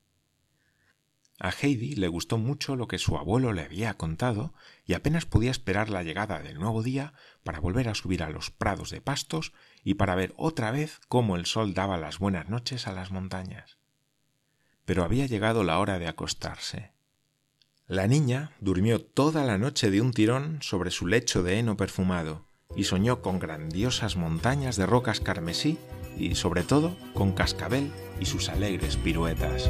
A 1.37 1.51
Heidi 1.51 1.95
le 1.95 2.07
gustó 2.07 2.37
mucho 2.37 2.77
lo 2.77 2.87
que 2.87 2.97
su 2.97 3.17
abuelo 3.17 3.51
le 3.51 3.63
había 3.63 3.95
contado 3.95 4.53
y 4.85 4.93
apenas 4.93 5.25
podía 5.25 5.51
esperar 5.51 5.89
la 5.89 6.03
llegada 6.03 6.39
del 6.39 6.59
nuevo 6.59 6.81
día 6.81 7.13
para 7.43 7.59
volver 7.59 7.89
a 7.89 7.93
subir 7.93 8.23
a 8.23 8.29
los 8.29 8.51
prados 8.51 8.89
de 8.89 9.01
pastos 9.01 9.51
y 9.83 9.95
para 9.95 10.15
ver 10.15 10.33
otra 10.37 10.71
vez 10.71 11.01
cómo 11.09 11.35
el 11.35 11.45
sol 11.45 11.73
daba 11.73 11.97
las 11.97 12.17
buenas 12.17 12.47
noches 12.47 12.87
a 12.87 12.93
las 12.93 13.11
montañas. 13.11 13.79
Pero 14.85 15.03
había 15.03 15.25
llegado 15.25 15.65
la 15.65 15.79
hora 15.79 15.99
de 15.99 16.07
acostarse. 16.07 16.93
La 17.85 18.07
niña 18.07 18.53
durmió 18.61 19.03
toda 19.03 19.43
la 19.43 19.57
noche 19.57 19.91
de 19.91 19.99
un 19.99 20.13
tirón 20.13 20.59
sobre 20.61 20.89
su 20.89 21.05
lecho 21.05 21.43
de 21.43 21.59
heno 21.59 21.75
perfumado, 21.75 22.50
y 22.75 22.85
soñó 22.85 23.21
con 23.21 23.39
grandiosas 23.39 24.15
montañas 24.15 24.75
de 24.75 24.85
rocas 24.85 25.19
carmesí 25.19 25.77
y 26.17 26.35
sobre 26.35 26.63
todo 26.63 26.95
con 27.13 27.31
Cascabel 27.31 27.91
y 28.19 28.25
sus 28.25 28.49
alegres 28.49 28.97
piruetas. 28.97 29.69